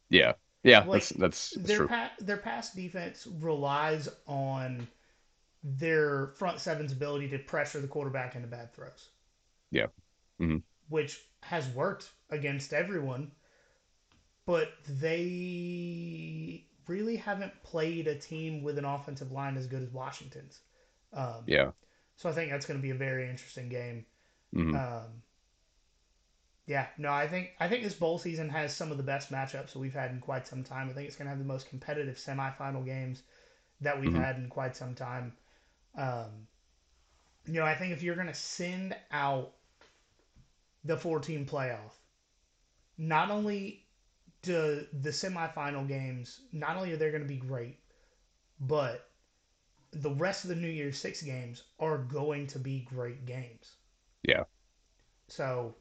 [0.08, 0.84] yeah, yeah.
[0.84, 1.88] Like, that's that's, that's their true.
[1.88, 4.88] pa- their pass defense relies on
[5.62, 9.08] their front seven's ability to pressure the quarterback into bad throws.
[9.70, 9.86] Yeah.
[10.40, 10.62] Mhm.
[10.88, 13.32] Which has worked against everyone,
[14.46, 20.60] but they really haven't played a team with an offensive line as good as Washington's.
[21.12, 21.72] Um, Yeah.
[22.16, 24.04] So I think that's going to be a very interesting game.
[24.52, 25.22] hmm Um,
[26.70, 29.72] yeah, no, I think I think this bowl season has some of the best matchups
[29.72, 30.88] that we've had in quite some time.
[30.88, 33.22] I think it's going to have the most competitive semifinal games
[33.80, 34.14] that we've Mhm.
[34.14, 35.32] had in quite some time.
[35.96, 36.48] Um,
[37.46, 39.52] you know, I think if you're going to send out
[40.84, 41.92] the 14 playoff,
[42.98, 43.84] not only
[44.42, 47.78] do the semifinal games, not only are they going to be great,
[48.60, 49.10] but
[49.92, 53.76] the rest of the New Year's Six games are going to be great games.
[54.22, 54.44] Yeah.
[55.28, 55.76] So,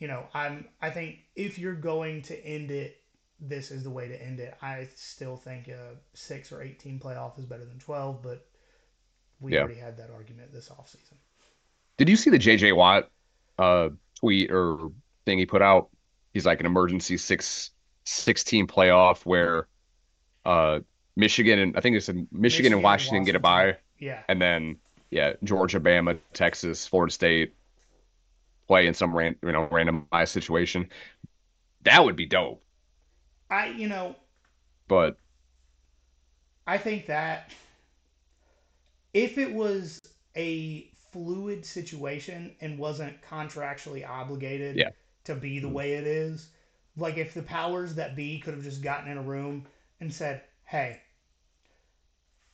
[0.00, 2.96] you know, I'm I think if you're going to end it,
[3.40, 4.56] this is the way to end it.
[4.62, 8.46] I still think a six or eight team playoff is better than twelve, but
[9.40, 9.60] we Yeah.
[9.60, 11.16] already had that argument this offseason.
[11.98, 13.10] Did you see the JJ Watt
[13.58, 14.90] uh tweet or
[15.26, 15.90] thing he put out?
[16.32, 17.70] He's like an emergency six
[18.04, 19.68] sixteen playoff where
[20.44, 20.80] uh
[21.16, 23.40] Michigan and I think it said Michigan, Michigan and and Washington get a Washington.
[23.40, 24.22] bye, Yeah.
[24.28, 24.80] and then
[25.10, 27.54] yeah, Georgia, Bama, Texas, Florida State
[28.70, 30.88] play in some ran, you know randomized situation.
[31.82, 32.62] That would be dope.
[33.50, 34.16] I you know,
[34.88, 35.18] But
[36.66, 37.52] I think that
[39.14, 40.00] if it was
[40.36, 44.90] a fluid situation and wasn't contractually obligated Yeah.
[45.24, 46.48] to be the way it is,
[46.96, 49.66] like if the powers that be could have just gotten in a room
[50.00, 51.00] and said, hey,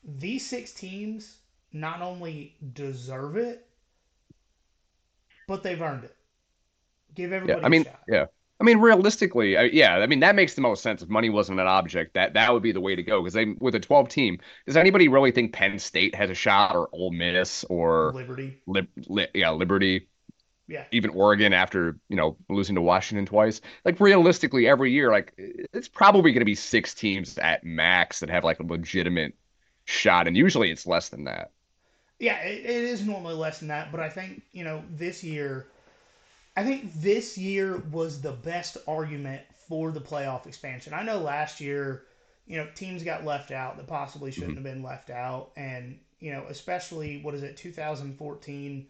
[0.05, 1.39] these six teams
[1.73, 3.66] not only deserve it,
[5.47, 6.17] but they've earned it.
[7.15, 7.61] Give everybody.
[7.61, 8.01] yeah, I mean a shot.
[8.09, 8.25] yeah.
[8.59, 11.03] I mean, realistically, I, yeah, I mean that makes the most sense.
[11.03, 13.21] If money wasn't an object, that that would be the way to go.
[13.21, 16.75] Because they, with a 12 team, does anybody really think Penn State has a shot,
[16.75, 18.63] or Ole Miss, or Liberty.
[18.67, 20.09] Lib, Li, yeah, Liberty,
[20.69, 20.85] Yeah.
[20.91, 23.61] even Oregon after you know losing to Washington twice?
[23.85, 28.31] Like realistically, every year, like it's probably going to be six teams at max that
[28.31, 29.35] have like a legitimate
[29.85, 31.51] shot, and usually it's less than that.
[32.19, 35.67] Yeah, it, it is normally less than that, but I think, you know, this year,
[36.57, 40.95] I think this year was the best argument for the playoff expansion.
[40.95, 42.05] I know last year,
[42.47, 45.51] you know, teams got left out that possibly shouldn't have been left out.
[45.57, 48.87] And, you know, especially, what is it, 2014,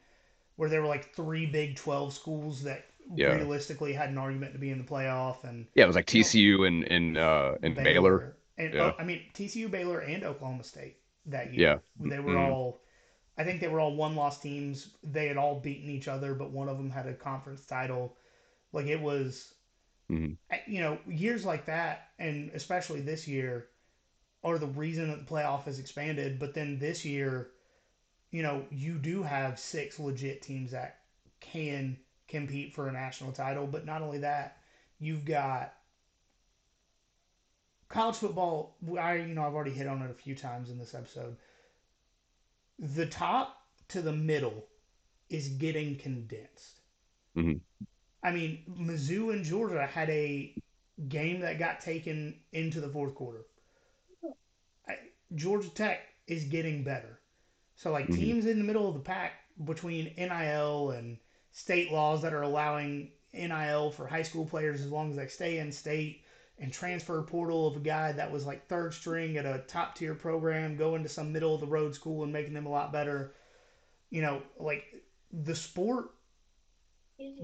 [0.56, 3.34] where there were like three Big 12 schools that Yeah.
[3.34, 5.44] realistically had an argument to be in the playoff.
[5.44, 8.36] And Yeah, it was like TCU and and uh, and Baylor.
[8.58, 8.86] And Yeah.
[8.86, 10.96] uh, I mean TCU, Baylor, and Oklahoma State
[11.26, 11.80] that year.
[12.00, 12.08] Yeah.
[12.08, 12.50] They were Mhm.
[12.50, 12.80] all.
[13.38, 14.90] I think they were all one-loss teams.
[15.02, 18.16] They had all beaten each other, but one of them had a conference title.
[18.72, 19.54] Like it was,
[20.10, 20.36] Mhm.
[20.66, 23.68] You know, years like that, and especially this year,
[24.44, 26.38] are the reason that the playoff has expanded.
[26.38, 27.50] But then this year,
[28.30, 31.00] you know, you do have six legit teams that
[31.40, 33.66] can compete for a national title.
[33.66, 34.58] But not only that,
[34.98, 35.74] you've got
[37.88, 38.76] college football.
[38.98, 41.36] I you know I've already hit on it a few times in this episode.
[42.78, 43.56] The top
[43.88, 44.66] to the middle
[45.28, 46.80] is getting condensed.
[47.36, 47.60] Mhm.
[48.22, 50.54] I mean, Mizzou and Georgia had a
[51.08, 53.44] game that got taken into the fourth quarter.
[54.88, 54.98] I,
[55.34, 57.20] Georgia Tech is getting better.
[57.76, 58.16] So, like, Mhm.
[58.16, 59.32] teams in the middle of the pack
[59.64, 61.18] between NIL and
[61.52, 65.58] state laws that are allowing NIL for high school players as long as they stay
[65.58, 66.24] in state
[66.58, 70.14] and transfer portal of a guy that was like third string at a top tier
[70.14, 73.34] program going to some middle of the road school and making them a lot better.
[74.10, 74.84] You know, like
[75.32, 76.10] the sport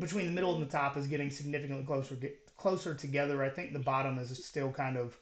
[0.01, 2.17] between the middle and the top is getting significantly closer
[2.57, 3.43] closer together.
[3.43, 5.17] I think the bottom is still kind of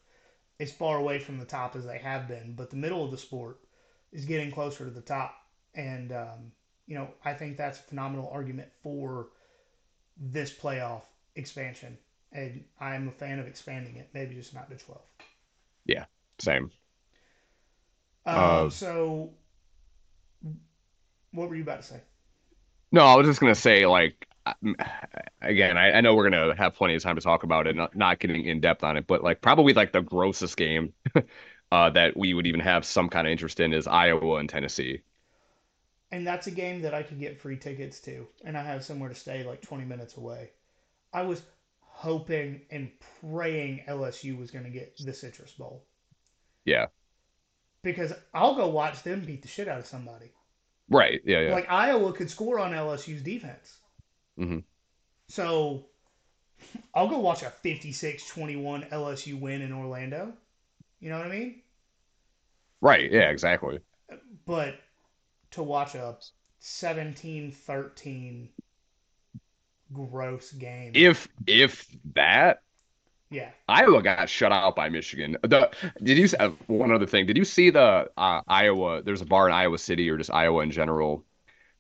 [0.61, 3.19] as far away from the top as they have been, but the middle of the
[3.19, 3.59] sport
[4.13, 5.35] is getting closer to the top.
[5.75, 6.53] And um,
[6.87, 9.29] you know, I think that's a phenomenal argument for
[10.17, 11.03] this playoff
[11.35, 11.97] expansion.
[12.33, 15.03] And I'm a fan of expanding it, maybe just not to twelve.
[15.85, 16.07] Yeah,
[16.39, 16.71] Same.
[18.27, 19.33] Um, Uh, so,
[21.33, 22.01] what were you about to say?
[22.93, 24.27] No, I was just gonna say, like,
[25.43, 27.95] again, I, I know we're gonna have plenty of time to talk about it, not
[27.97, 30.93] not getting in depth on it, but like probably like the grossest game
[31.73, 35.03] uh, that we would even have some kind of interest in is Iowa and Tennessee.
[36.13, 39.09] And that's a game that I could get free tickets to, and I have somewhere
[39.09, 40.51] to stay like 20 minutes away.
[41.13, 41.43] I was
[42.01, 42.91] hoping and
[43.21, 45.85] praying LSU was going to get the Citrus Bowl
[46.65, 46.87] Yeah,
[47.83, 50.33] because I'll go watch them beat the shit out of somebody.
[50.89, 51.21] right.
[51.27, 51.53] Yeah, yeah.
[51.53, 53.77] Like Iowa could score on LSU's defense.
[54.39, 54.65] Mhm.
[55.29, 55.85] So
[56.95, 60.33] I'll go watch a 56-21 LSU win in Orlando.
[61.01, 61.63] You know what I mean?
[62.81, 63.13] Right.
[63.13, 63.81] Yeah, exactly.
[64.47, 64.81] But
[65.53, 66.17] to watch a
[66.63, 68.49] 17-13
[69.93, 70.93] gross game.
[70.95, 72.63] If if that
[73.31, 73.51] yeah.
[73.69, 75.37] Iowa got shut out by Michigan.
[75.43, 75.71] The
[76.03, 77.27] did you uh, one other thing?
[77.27, 79.03] Did you see the uh, Iowa?
[79.03, 81.25] There's a bar in Iowa City or just Iowa in general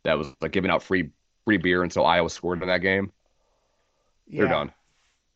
[0.05, 1.11] that was like giving out free
[1.45, 3.13] free beer until Iowa scored in that game.
[4.29, 4.73] They're done.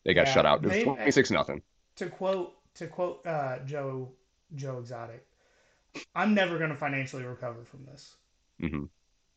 [0.04, 0.32] They got Yeah.
[0.34, 0.64] shut out.
[0.64, 1.62] It was 26 nothing.
[1.96, 4.12] to quote to quote uh, Joe
[4.54, 5.26] Joe Exotic,
[6.14, 8.14] I'm never going to financially recover from this.
[8.62, 8.84] Mm-hmm.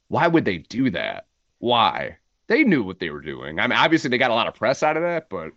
[0.10, 1.26] Why would they do that?
[1.60, 2.18] Why?
[2.48, 3.60] They knew what they were doing.
[3.60, 5.52] I mean, obviously they got a lot of press out of that, but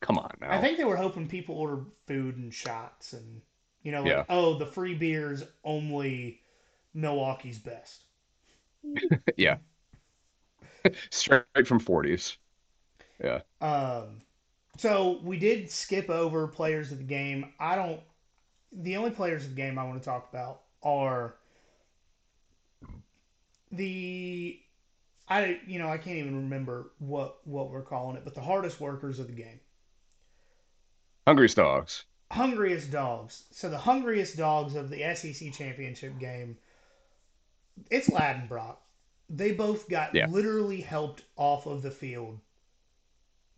[0.00, 0.50] come on now.
[0.50, 3.40] I think they were hoping people order food and shots and
[3.82, 4.24] you know, like, Yeah.
[4.28, 6.40] oh, the free beers only
[6.94, 8.04] Milwaukee's best.
[9.36, 9.58] yeah.
[11.10, 12.36] Straight from 40s.
[13.22, 13.40] Yeah.
[13.60, 14.22] Um,
[14.78, 17.52] so we did skip over players of the game.
[17.58, 18.00] I don't.
[18.72, 21.36] The only players of the game I want to talk about are
[23.70, 24.61] the.
[25.32, 28.80] I you know I can't even remember what what we're calling it, but the hardest
[28.80, 29.60] workers of the game.
[31.26, 32.04] Hungriest dogs.
[32.30, 33.44] hungriest dogs.
[33.50, 36.58] So the hungriest dogs of the SEC championship game,
[37.90, 38.80] it's Ladd and Brock.
[39.28, 40.26] They both got Yeah.
[40.26, 42.40] literally helped off of the field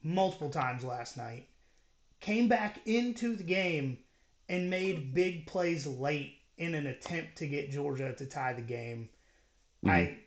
[0.03, 1.49] multiple times last night.
[2.20, 3.99] Came back into the game
[4.49, 9.09] and made big plays late in an attempt to get Georgia to tie the game.
[9.87, 10.20] I mm-hmm.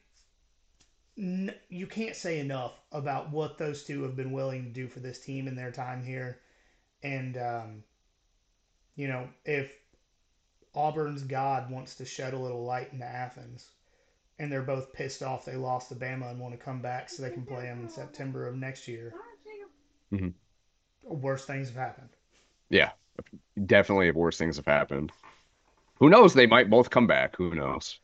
[1.17, 4.99] N- you can't say enough about what those two have been willing to do for
[4.99, 6.39] this team in their time here.
[7.03, 7.83] And um,
[8.95, 9.71] you know, if
[10.73, 13.69] Auburn's God wants to shed a little light into Athens,
[14.39, 17.23] and they're both pissed off they lost to Bama and want to come back so
[17.23, 19.13] they can play them in September of next year,
[20.11, 20.33] Mhm.
[21.03, 22.09] worse things have happened.
[22.69, 22.91] Yeah.
[23.65, 25.11] Definitely worse things have happened.
[25.95, 26.33] Who knows?
[26.33, 27.35] They might both come back.
[27.35, 27.99] Who knows?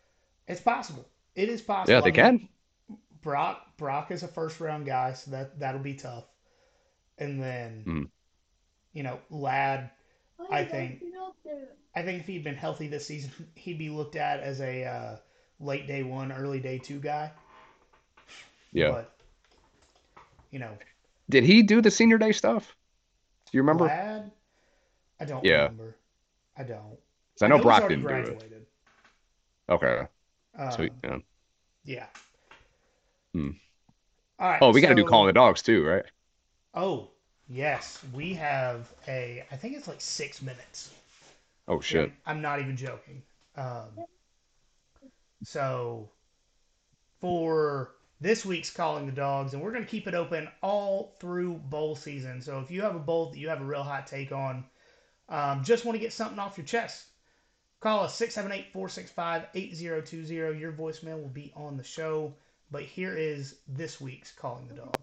[0.48, 1.06] It's possible.
[1.36, 1.92] It is possible.
[1.94, 2.50] Yeah, I they mean, can.
[3.24, 6.26] Brock Brock is a first round guy, so that that'll be tough.
[7.18, 8.10] And then, Mm.
[8.94, 9.90] you know, Ladd.
[10.52, 11.02] I think
[11.96, 15.18] I think if he'd been healthy this season, he'd be looked at as a uh,
[15.60, 17.32] late day one, early day two guy.
[18.72, 18.92] Yeah.
[18.92, 19.18] But
[20.52, 20.78] you know,
[21.30, 22.76] Did he do the senior day stuff?
[23.52, 23.86] Do you remember?
[23.86, 24.32] Ladd,
[25.20, 25.64] I don't Yeah.
[25.64, 25.96] remember.
[26.58, 27.00] I don't.
[27.36, 28.68] 'Cause I know he's Brock didn't do it.
[29.70, 30.08] Okay.
[30.56, 30.94] Um, Sweet.
[31.04, 31.18] Yeah.
[31.86, 32.08] Yeah.
[33.34, 33.52] Hmm.
[34.40, 34.60] All right.
[34.62, 36.06] Oh, we got to do so- calling the dogs too, right?
[36.74, 37.10] Oh,
[37.50, 38.04] yes.
[38.14, 39.46] We have a.
[39.52, 40.92] I think it's like six minutes.
[41.68, 42.12] Oh shit.
[42.26, 43.22] I'm, I'm not even joking.
[43.56, 44.06] Um,
[45.44, 46.10] so
[47.22, 51.56] for this week's calling the dogs, and we're going to keep it open all through
[51.70, 52.42] bowl season.
[52.42, 54.66] So if you have a bowl that you have a real hot take on,
[55.30, 57.06] um, just want to get something off your chest,
[57.80, 60.60] call us 678-465-8020.
[60.60, 62.34] Your voicemail will be on the show.
[62.74, 64.98] But here is this week's calling the dogs.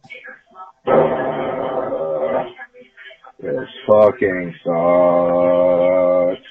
[3.39, 6.49] This fucking sucks.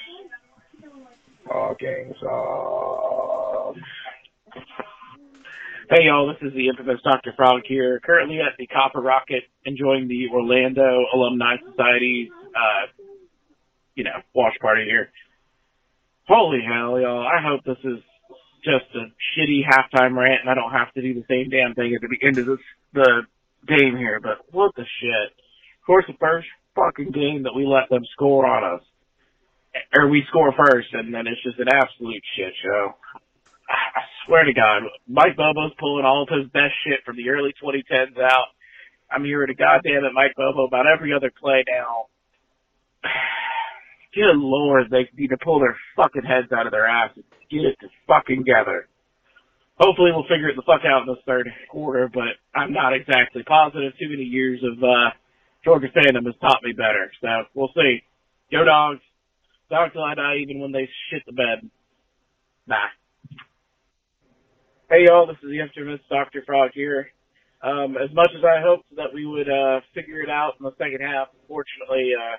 [1.46, 3.82] Fucking sucks.
[5.90, 7.34] Hey y'all, this is the infamous Dr.
[7.36, 12.88] Frog here, currently at the Copper Rocket, enjoying the Orlando Alumni Society's, uh,
[13.96, 15.12] you know, wash party here.
[16.30, 18.00] Holy hell, y'all, I hope this is
[18.64, 21.96] just a shitty halftime rant and I don't have to do the same damn thing
[21.96, 22.60] at the end of this,
[22.94, 23.24] the
[23.68, 25.32] game here, but what the shit.
[25.82, 28.84] Of course, the first fucking game that we let them score on us,
[29.94, 32.96] or we score first, and then it's just an absolute shit show.
[33.70, 37.54] I swear to God, Mike Bobo's pulling all of his best shit from the early
[37.62, 38.50] 2010s out.
[39.12, 42.06] I'm hearing a goddamn it Mike Bobo about every other play now.
[44.14, 47.66] Good lord, they need to pull their fucking heads out of their ass and get
[47.66, 48.88] it to fucking together.
[49.80, 53.44] Hopefully we'll figure it the fuck out in this third quarter, but I'm not exactly
[53.44, 53.94] positive.
[53.98, 55.12] Too many years of, uh,
[55.64, 58.04] Georgia fandom has taught me better, so we'll see.
[58.52, 59.00] Go dogs.
[59.70, 61.70] Dogs till I die even when they shit the bed.
[62.68, 62.92] Bye.
[64.90, 66.44] Hey y'all, this is the infamous Dr.
[66.46, 67.12] Frog here.
[67.62, 70.72] Um, as much as I hoped that we would, uh, figure it out in the
[70.78, 72.38] second half, unfortunately, uh,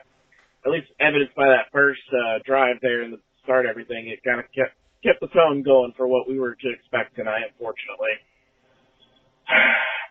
[0.66, 4.40] at least evidenced by that first, uh, drive there in the start everything, it kind
[4.40, 8.14] of kept, kept the tone going for what we were to expect tonight, unfortunately.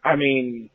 [0.03, 0.69] I mean,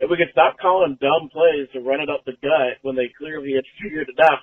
[0.00, 3.10] if we could stop calling dumb plays to run it up the gut when they
[3.16, 4.42] clearly had figured it out,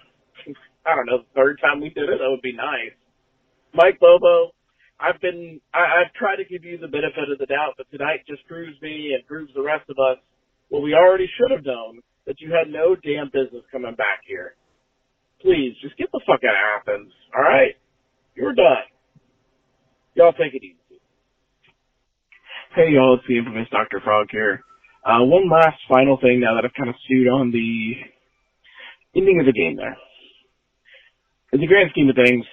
[0.85, 2.95] I don't know, the third time we did it, that would be nice.
[3.73, 4.55] Mike Bobo,
[4.99, 8.23] I've been, I, I've tried to give you the benefit of the doubt, but tonight
[8.27, 10.17] just proves me and proves the rest of us
[10.69, 14.55] what we already should have known, that you had no damn business coming back here.
[15.41, 17.75] Please, just get the fuck out of Athens, alright?
[18.39, 18.87] You're done.
[20.15, 21.01] Y'all take it easy.
[22.73, 23.99] Hey y'all, it's the infamous Dr.
[23.99, 24.63] Frog here.
[25.03, 27.99] Uh, one last final thing now that I've kind of stewed on the
[29.13, 29.97] ending of the game there.
[31.51, 32.45] In the grand scheme of things,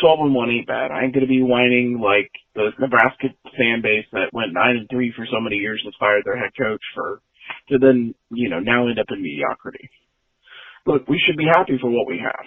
[0.00, 0.90] 12 and 1 ain't bad.
[0.90, 5.12] I ain't gonna be whining like the Nebraska fan base that went 9 and 3
[5.14, 7.20] for so many years and fired their head coach for,
[7.68, 9.90] to then, you know, now end up in mediocrity.
[10.86, 12.46] Look, we should be happy for what we have.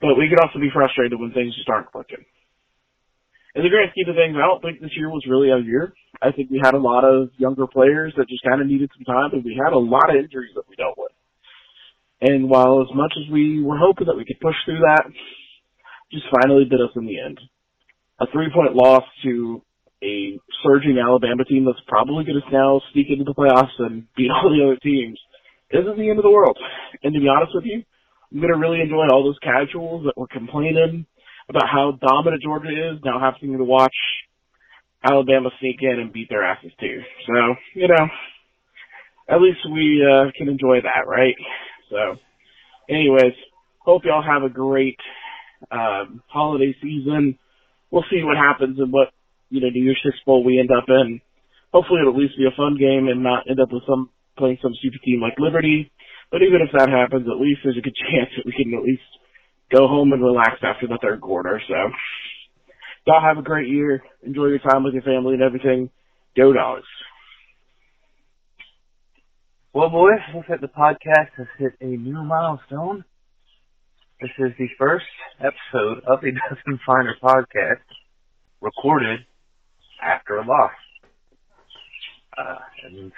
[0.00, 2.24] But we could also be frustrated when things just aren't clicking.
[3.54, 5.92] in the grand scheme of things, I don't think this year was really our year.
[6.22, 9.04] I think we had a lot of younger players that just kind of needed some
[9.04, 11.12] time, and we had a lot of injuries that we dealt with.
[12.20, 15.04] And while as much as we were hoping that we could push through that,
[16.12, 17.40] just finally bit us in the end.
[18.20, 19.62] A three point loss to
[20.02, 24.30] a surging Alabama team that's probably going to now sneak into the playoffs and beat
[24.30, 25.18] all the other teams
[25.70, 26.58] isn't the end of the world.
[27.02, 27.84] And to be honest with you,
[28.32, 31.06] I'm going to really enjoy all those casuals that were complaining
[31.48, 33.94] about how dominant Georgia is now having to watch
[35.02, 37.00] Alabama sneak in and beat their asses too.
[37.26, 38.06] So, you know,
[39.28, 41.34] at least we uh, can enjoy that, right?
[41.90, 42.16] So,
[42.88, 43.34] anyways,
[43.78, 44.98] hope y'all have a great
[45.70, 47.38] um, holiday season.
[47.90, 49.08] We'll see what happens and what
[49.48, 51.20] you know New Year's Six Bowl we end up in.
[51.72, 54.58] Hopefully, it'll at least be a fun game and not end up with some playing
[54.62, 55.90] some super team like Liberty.
[56.30, 58.84] But even if that happens, at least there's a good chance that we can at
[58.84, 59.02] least
[59.70, 61.60] go home and relax after the third quarter.
[61.66, 61.74] So,
[63.06, 64.02] y'all have a great year.
[64.22, 65.90] Enjoy your time with your family and everything.
[66.36, 66.86] Go dogs.
[69.72, 73.04] Well, boys, looks like the podcast has hit a new milestone.
[74.20, 75.06] This is the first
[75.38, 77.80] episode of the Nothin' Finer podcast
[78.60, 79.20] recorded
[80.02, 80.72] after a loss.
[82.36, 83.12] Uh, and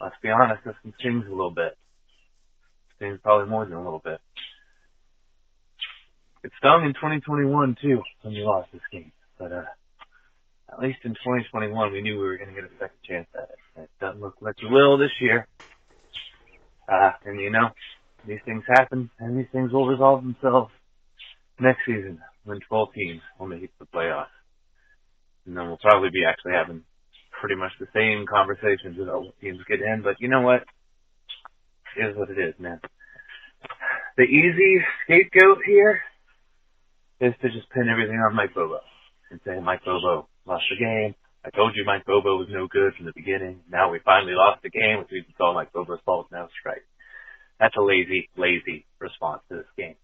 [0.00, 1.76] let's be honest, this stings a little bit.
[3.04, 4.18] Stings probably more than a little bit.
[6.42, 9.64] It stung in 2021 too when we lost this game, but uh,
[10.72, 13.50] at least in 2021 we knew we were going to get a second chance at
[13.50, 13.82] it.
[13.82, 15.46] It doesn't look like we will this year.
[16.90, 17.68] Uh, and you know,
[18.26, 20.72] these things happen and these things will resolve themselves
[21.60, 24.32] next season when 12 teams will make the playoffs.
[25.44, 26.84] And then we'll probably be actually having
[27.38, 30.64] pretty much the same conversations about what teams get in, but you know what?
[31.96, 32.80] Is what it is, man.
[34.16, 36.02] The easy scapegoat here
[37.20, 38.80] is to just pin everything on Mike Bobo
[39.30, 41.14] and say Mike Bobo lost the game.
[41.44, 43.60] I told you Mike Bobo was no good from the beginning.
[43.70, 46.26] Now we finally lost the game, which means it's all Mike Bobo's fault.
[46.32, 46.82] Now it's right.
[47.60, 49.94] That's a lazy, lazy response to this game.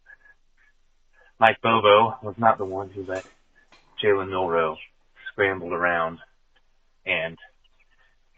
[1.40, 3.26] Mike Bobo was not the one who let
[4.02, 4.76] Jalen Milroe
[5.32, 6.18] scramble around
[7.04, 7.36] and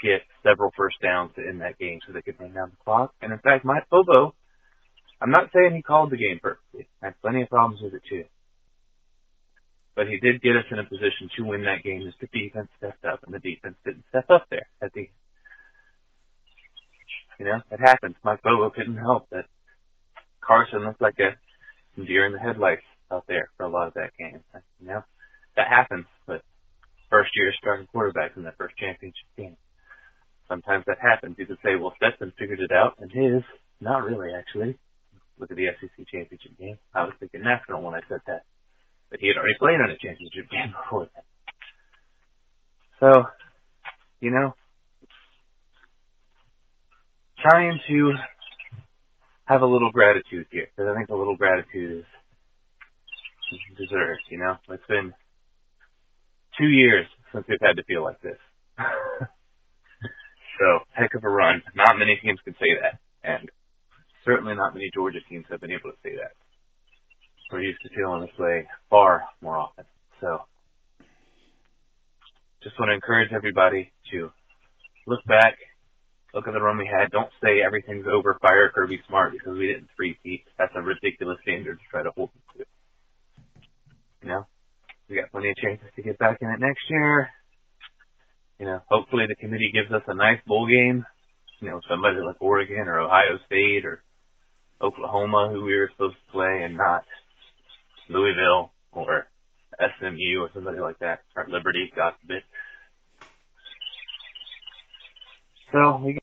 [0.03, 3.15] get several first downs to end that game so they could run down the clock.
[3.23, 4.35] And in fact, Mike Bobo,
[5.21, 6.89] I'm not saying he called the game perfectly.
[7.03, 8.25] I had plenty of problems with it too.
[9.95, 12.69] But he did get us in a position to win that game as the defense
[12.79, 15.09] stepped up and the defense didn't step up there at the
[17.39, 18.15] you know, it happens.
[18.23, 19.47] Mike Bobo couldn't help that
[20.41, 21.35] Carson looked like a
[22.01, 24.41] deer in the headlights out there for a lot of that game.
[24.81, 25.05] You know,
[25.57, 26.43] that happens, but
[27.11, 29.57] first year starting quarterback in that first championship game.
[30.49, 31.37] Sometimes that happens.
[31.39, 33.43] You could say, well, Stetson figured it out, and his,
[33.81, 34.79] not really, actually.
[35.39, 36.79] Look at the SEC championship game.
[36.95, 38.45] I was thinking national when I said that.
[39.11, 41.25] But he had already played on a championship game before that.
[43.01, 43.25] So,
[44.21, 44.55] you know,
[47.41, 48.13] trying to
[49.47, 52.05] have a little gratitude here, because I think a little gratitude is
[53.77, 54.57] deserved, you know?
[54.69, 55.13] It's been
[56.59, 58.39] two years since we've had to feel like this.
[60.63, 61.63] so, heck of a run.
[61.75, 63.51] Not many teams can say that, and
[64.25, 66.39] certainly not many Georgia teams have been able to say that.
[67.51, 69.85] We're used to feeling this way far more often.
[70.21, 70.43] So,
[72.63, 74.31] just want to encourage everybody to
[75.09, 75.59] look back,
[76.33, 77.11] look at the run we had.
[77.11, 80.45] Don't say everything's over, fire Kirby Smart because we didn't three-peat.
[80.59, 82.65] That's a ridiculous standard to try to hold them to.
[84.23, 84.47] You know,
[85.11, 87.29] we got plenty of chances to get back in it next year.
[88.63, 91.05] You know, hopefully the committee gives us a nice bowl game.
[91.59, 94.05] You know, somebody like Oregon or Ohio State or
[94.81, 97.05] Oklahoma who we were supposed to play and not
[98.09, 99.27] Louisville or
[99.81, 102.45] SMU or somebody like that, or Liberty, God forbid.
[105.73, 106.19] So we.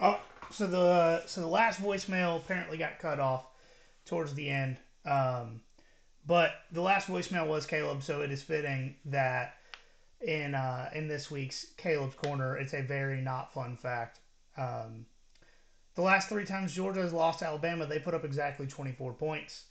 [0.00, 0.18] Oh,
[0.50, 3.44] so the so the last voicemail apparently got cut off
[4.06, 4.76] towards the end.
[5.04, 5.60] Um,
[6.26, 9.54] but the last voicemail was Caleb, so it is fitting that
[10.22, 14.20] in uh, in this week's Caleb's Corner, it's a very not fun fact.
[14.56, 15.06] Um,
[15.94, 19.64] the last three times Georgia has lost to Alabama, they put up exactly 24 points.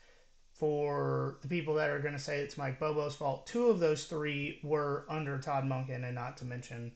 [0.53, 4.03] For the people that are going to say it's Mike Bobo's fault, two of those
[4.03, 6.91] three were under Todd Monken, and not to mention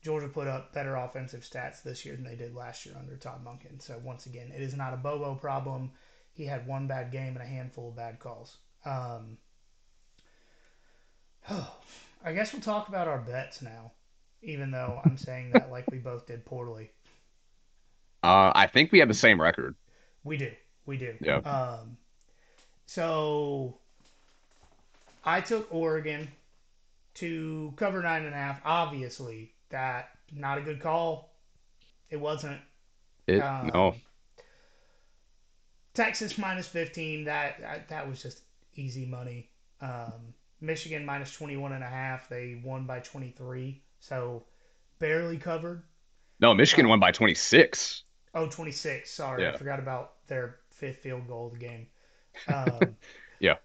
[0.00, 3.44] Georgia put up better offensive stats this year than they did last year under Todd
[3.44, 3.82] Monken.
[3.82, 5.90] So once again, it is not a Bobo problem.
[6.32, 8.58] He had one bad game and a handful of bad calls.
[8.84, 9.36] Um,
[11.50, 11.74] oh,
[12.24, 13.92] I guess we'll talk about our bets now,
[14.42, 16.90] even though I'm saying that like we both did poorly.
[18.22, 19.74] Uh, I think we have the same record.
[20.24, 20.52] We do.
[20.84, 21.14] We do.
[21.20, 21.38] Yeah.
[21.38, 21.96] Um,
[22.86, 23.78] so
[25.24, 26.28] I took Oregon
[27.14, 28.60] to cover nine and a half.
[28.64, 31.32] Obviously, that not a good call.
[32.10, 32.60] It wasn't.
[33.26, 33.94] It Um, no.
[35.94, 38.42] Texas minus 15, that, that that was just
[38.76, 39.50] easy money.
[39.80, 44.44] Um, Michigan minus 21 and a half, they won by 23, so
[44.98, 45.82] barely covered.
[46.40, 48.04] No, Michigan won by 26.
[48.34, 49.46] Oh, 26, sorry.
[49.46, 51.86] I forgot about their fifth field goal of the game.
[52.46, 52.96] Um,
[53.40, 53.56] Yeah.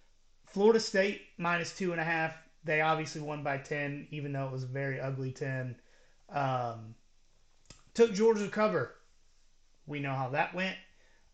[0.46, 2.36] Florida State minus two and a half.
[2.64, 5.76] They obviously won by 10, even though it was a very ugly 10.
[6.30, 6.94] Um,
[7.94, 8.94] took Georgia to cover.
[9.86, 10.76] We know how that went.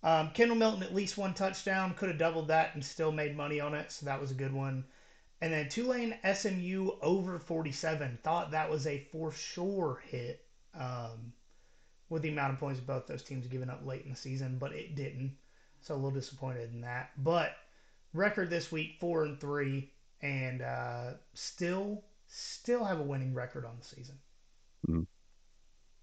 [0.02, 3.60] Um, Kendall Milton at least one touchdown, could have doubled that and still made money
[3.60, 4.84] on it, so that was a good one.
[5.42, 8.16] And then Tulane SMU over 47.
[8.22, 11.32] Thought that was a for sure hit um,
[12.08, 14.72] with the amount of points both those teams given up late in the season, but
[14.72, 15.32] it didn't.
[15.80, 17.10] So a little disappointed in that.
[17.18, 17.56] But
[18.14, 19.90] record this week four and three,
[20.20, 24.14] and uh, still still have a winning record on the season.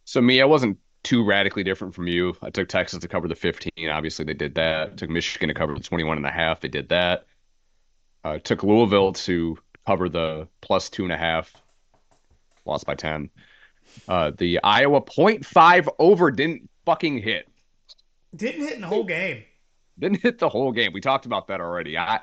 [0.04, 2.36] So me, I wasn't too radically different from you.
[2.42, 3.72] I took Texas to cover the 15.
[3.90, 4.98] Obviously, they did that.
[4.98, 6.60] Took Michigan to cover the 21 and a half.
[6.60, 7.26] They did that.
[8.24, 11.54] Uh, took Louisville to cover the plus two and a half.
[12.66, 13.30] Lost by 10.
[14.08, 17.48] Uh, the Iowa 0.5 over didn't fucking hit.
[18.36, 19.44] Didn't hit in the whole game.
[19.98, 20.94] Didn't hit the whole game.
[20.94, 21.98] We talked about that already.
[21.98, 22.20] I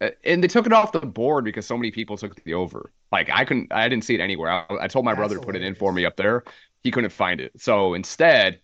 [0.00, 2.90] uh, and they took it off the board because so many people took the over.
[3.12, 4.50] Like I couldn't, I didn't see it anywhere.
[4.50, 6.44] I, I told my That's brother to put it in for me up there.
[6.82, 7.52] He couldn't find it.
[7.60, 8.60] So instead,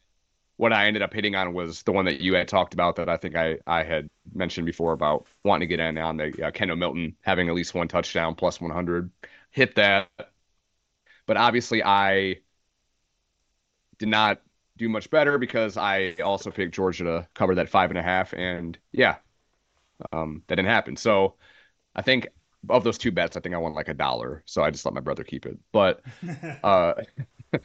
[0.60, 3.08] what I ended up hitting on was the one that you had talked about that
[3.08, 6.50] I think I I had mentioned before about wanting to get in on the uh,
[6.50, 9.10] Kendall Milton having at least one touchdown plus 100.
[9.52, 10.10] Hit that,
[11.24, 12.40] but obviously I
[13.98, 14.42] did not
[14.76, 18.34] do much better because I also picked Georgia to cover that five and a half,
[18.34, 19.16] and yeah,
[20.12, 20.96] um, that didn't happen.
[20.96, 21.36] So
[21.96, 22.28] I think
[22.68, 24.42] of those two bets, I think I won like a dollar.
[24.44, 25.58] So I just let my brother keep it.
[25.72, 26.02] But
[26.62, 26.94] uh,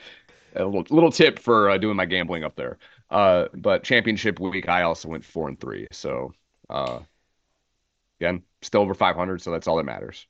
[0.55, 2.77] a little, little tip for uh, doing my gambling up there.
[3.09, 5.87] Uh, but championship week, I also went four and three.
[5.91, 6.33] So
[6.69, 6.99] uh,
[8.19, 9.41] again, still over 500.
[9.41, 10.25] So that's all that matters.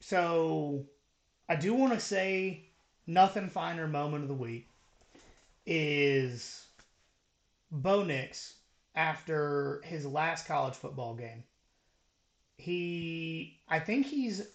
[0.00, 0.86] So
[1.48, 2.68] I do want to say
[3.06, 4.68] nothing finer moment of the week
[5.66, 6.66] is
[7.70, 8.54] Bo Nix
[8.94, 11.44] after his last college football game.
[12.56, 14.46] He, I think he's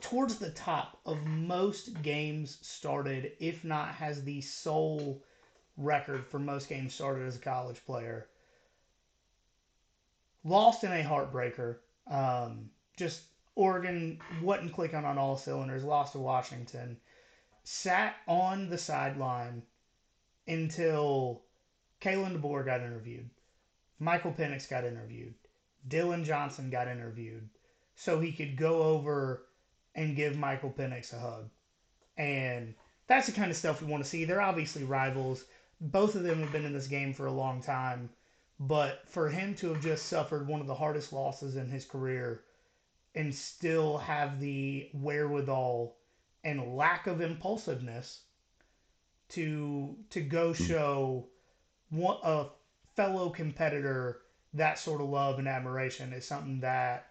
[0.00, 5.22] towards the top of most games started, if not has the sole
[5.76, 8.28] record for most games started as a college player.
[10.44, 11.76] Lost in a heartbreaker.
[12.10, 13.22] Um, just
[13.54, 16.96] Oregon wasn't clicking on all cylinders, lost to Washington,
[17.64, 19.62] sat on the sideline
[20.46, 21.42] until
[22.00, 23.28] Kalen DeBoer got interviewed,
[23.98, 25.34] Michael Penix got interviewed,
[25.88, 27.48] Dillon Johnson got interviewed,
[27.96, 29.47] so he could go over
[29.98, 31.50] and give Michael Penix a hug.
[32.16, 32.74] And
[33.06, 34.24] that's the kind of stuff we want to see.
[34.24, 35.44] They're obviously rivals.
[35.80, 38.10] Both of them have been in this game for a long time.
[38.60, 42.42] But for him to have just suffered one of the hardest losses in his career
[43.14, 45.96] and still have the wherewithal
[46.44, 48.22] and lack of impulsiveness
[49.30, 50.64] to to go hmm.
[50.64, 51.28] show
[51.90, 52.46] one, a
[52.94, 54.20] fellow competitor
[54.54, 57.08] that sort of love and admiration is something that,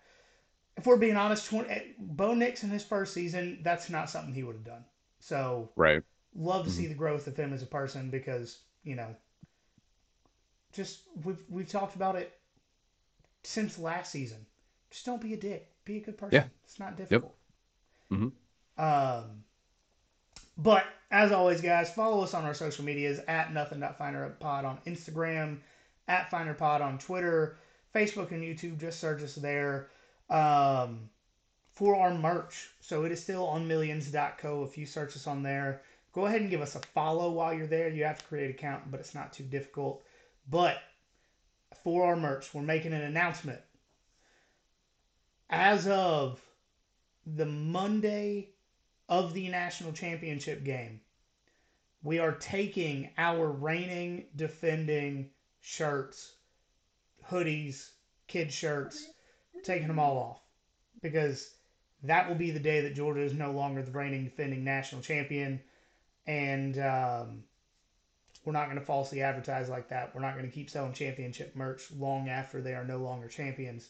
[0.77, 4.43] if we're being honest, 20, Bo Nix in his first season, that's not something he
[4.43, 4.85] would have done.
[5.19, 6.03] So Right.
[6.35, 9.15] love to see the growth of him as a person because you know,
[10.71, 12.31] just we've we've talked about it
[13.43, 14.45] since last season.
[14.91, 15.67] Just don't be a dick.
[15.83, 16.35] Be a good person.
[16.35, 16.47] Yeah.
[16.63, 17.35] It's not difficult.
[18.11, 18.29] mm-hmm
[18.81, 19.43] Um,
[20.57, 25.59] but as always, guys, follow us on our social medias at nothing.finerpod on Instagram,
[26.07, 27.57] at finerpod on Twitter,
[27.93, 28.79] Facebook, and YouTube.
[28.79, 29.89] Just search us there.
[30.29, 31.09] Um,
[31.77, 32.71] for our merch.
[32.79, 34.63] So it is still on millions.co.
[34.63, 35.81] If you search us on there,
[36.11, 37.87] go ahead and give us a follow while you're there.
[37.87, 40.03] You have to create an account, but it's not too difficult.
[40.49, 40.81] But
[41.83, 43.61] for our merch, we're making an announcement.
[45.51, 46.41] As of
[47.27, 48.49] the Monday
[49.07, 50.99] of the national championship game,
[52.01, 55.29] we are taking our reigning, defending
[55.61, 56.33] shirts,
[57.29, 57.89] hoodies,
[58.27, 59.07] kid shirts,
[59.63, 60.41] taking them all off
[61.01, 61.53] because
[62.03, 65.59] that will be the day that Georgia is no longer the reigning defending national champion.
[66.25, 67.43] And um,
[68.45, 70.13] we're not going to falsely advertise like that.
[70.13, 73.89] We're not going to keep selling championship merch long after they are no longer champions.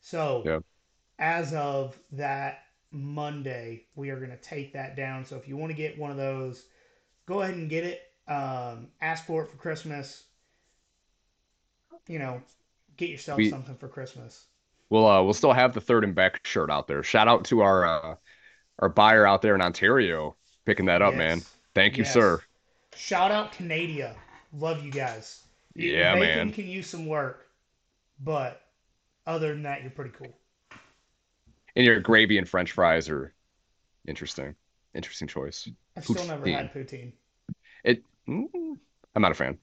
[0.00, 0.60] So, Yeah.
[1.18, 5.24] as of that Monday, we are going to take that down.
[5.24, 6.64] So, if you want to get one of those,
[7.26, 8.02] go ahead and get it.
[8.28, 10.24] Um, ask for it for Christmas.
[12.06, 12.42] You know,
[12.96, 14.46] get yourself We- something for Christmas.
[14.90, 17.02] We'll uh, we'll still have the third and back shirt out there.
[17.02, 18.14] Shout out to our uh,
[18.78, 21.18] our buyer out there in Ontario picking that up, Yes.
[21.18, 21.42] man.
[21.74, 22.12] Thank you, Yes.
[22.12, 22.40] sir.
[22.94, 24.14] Shout out Canada.
[24.52, 25.44] Love you guys.
[25.74, 26.52] Yeah, bacon man.
[26.52, 27.46] can use some work,
[28.20, 28.62] but
[29.26, 30.34] other than that, you're pretty cool.
[31.76, 33.32] And your gravy and French fries are
[34.06, 34.56] interesting.
[34.94, 35.68] Interesting choice.
[35.96, 37.12] I've still never had poutine.
[37.84, 38.02] It.
[38.26, 38.48] mm,
[39.14, 39.58] I'm not a fan.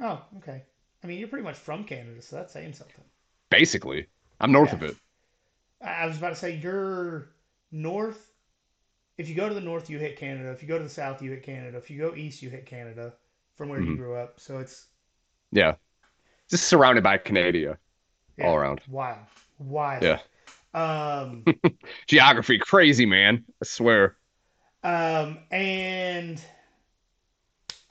[0.00, 0.62] Oh, okay.
[1.02, 3.04] I mean, you're pretty much from Canada, so that's saying something.
[3.50, 4.06] Basically,
[4.40, 4.76] I'm north Yeah.
[4.76, 4.96] of it.
[5.80, 7.28] I was about to say you're
[7.70, 8.32] north.
[9.16, 10.50] If you go to the north, you hit Canada.
[10.50, 11.76] If you go to the south, you hit Canada.
[11.78, 13.14] If you go east, you hit Canada
[13.56, 13.96] from where you Mhm.
[13.96, 14.38] grew up.
[14.40, 14.86] So it's
[15.50, 15.74] Yeah,
[16.48, 17.78] just surrounded by Canada
[18.36, 18.80] yeah, all around.
[18.88, 19.26] wild,
[19.58, 20.02] wild.
[20.02, 20.20] Yeah.
[20.74, 21.44] Um,
[22.06, 23.44] Geography, crazy man.
[23.60, 24.16] I swear.
[24.84, 26.40] um, and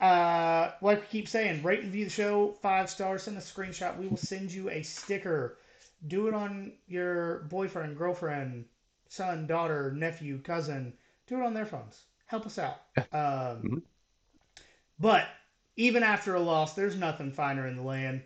[0.00, 3.24] uh, like we keep saying, rate and review the show five stars.
[3.24, 3.96] Send a screenshot.
[3.98, 5.58] We will send you a sticker.
[6.06, 8.66] Do it on your boyfriend, girlfriend,
[9.08, 10.92] son, daughter, nephew, cousin.
[11.26, 12.04] Do it on their phones.
[12.26, 12.80] Help us out.
[13.12, 13.82] Um, Mhm.
[14.98, 15.28] But
[15.76, 18.22] even after a loss, there's nothing finer in the land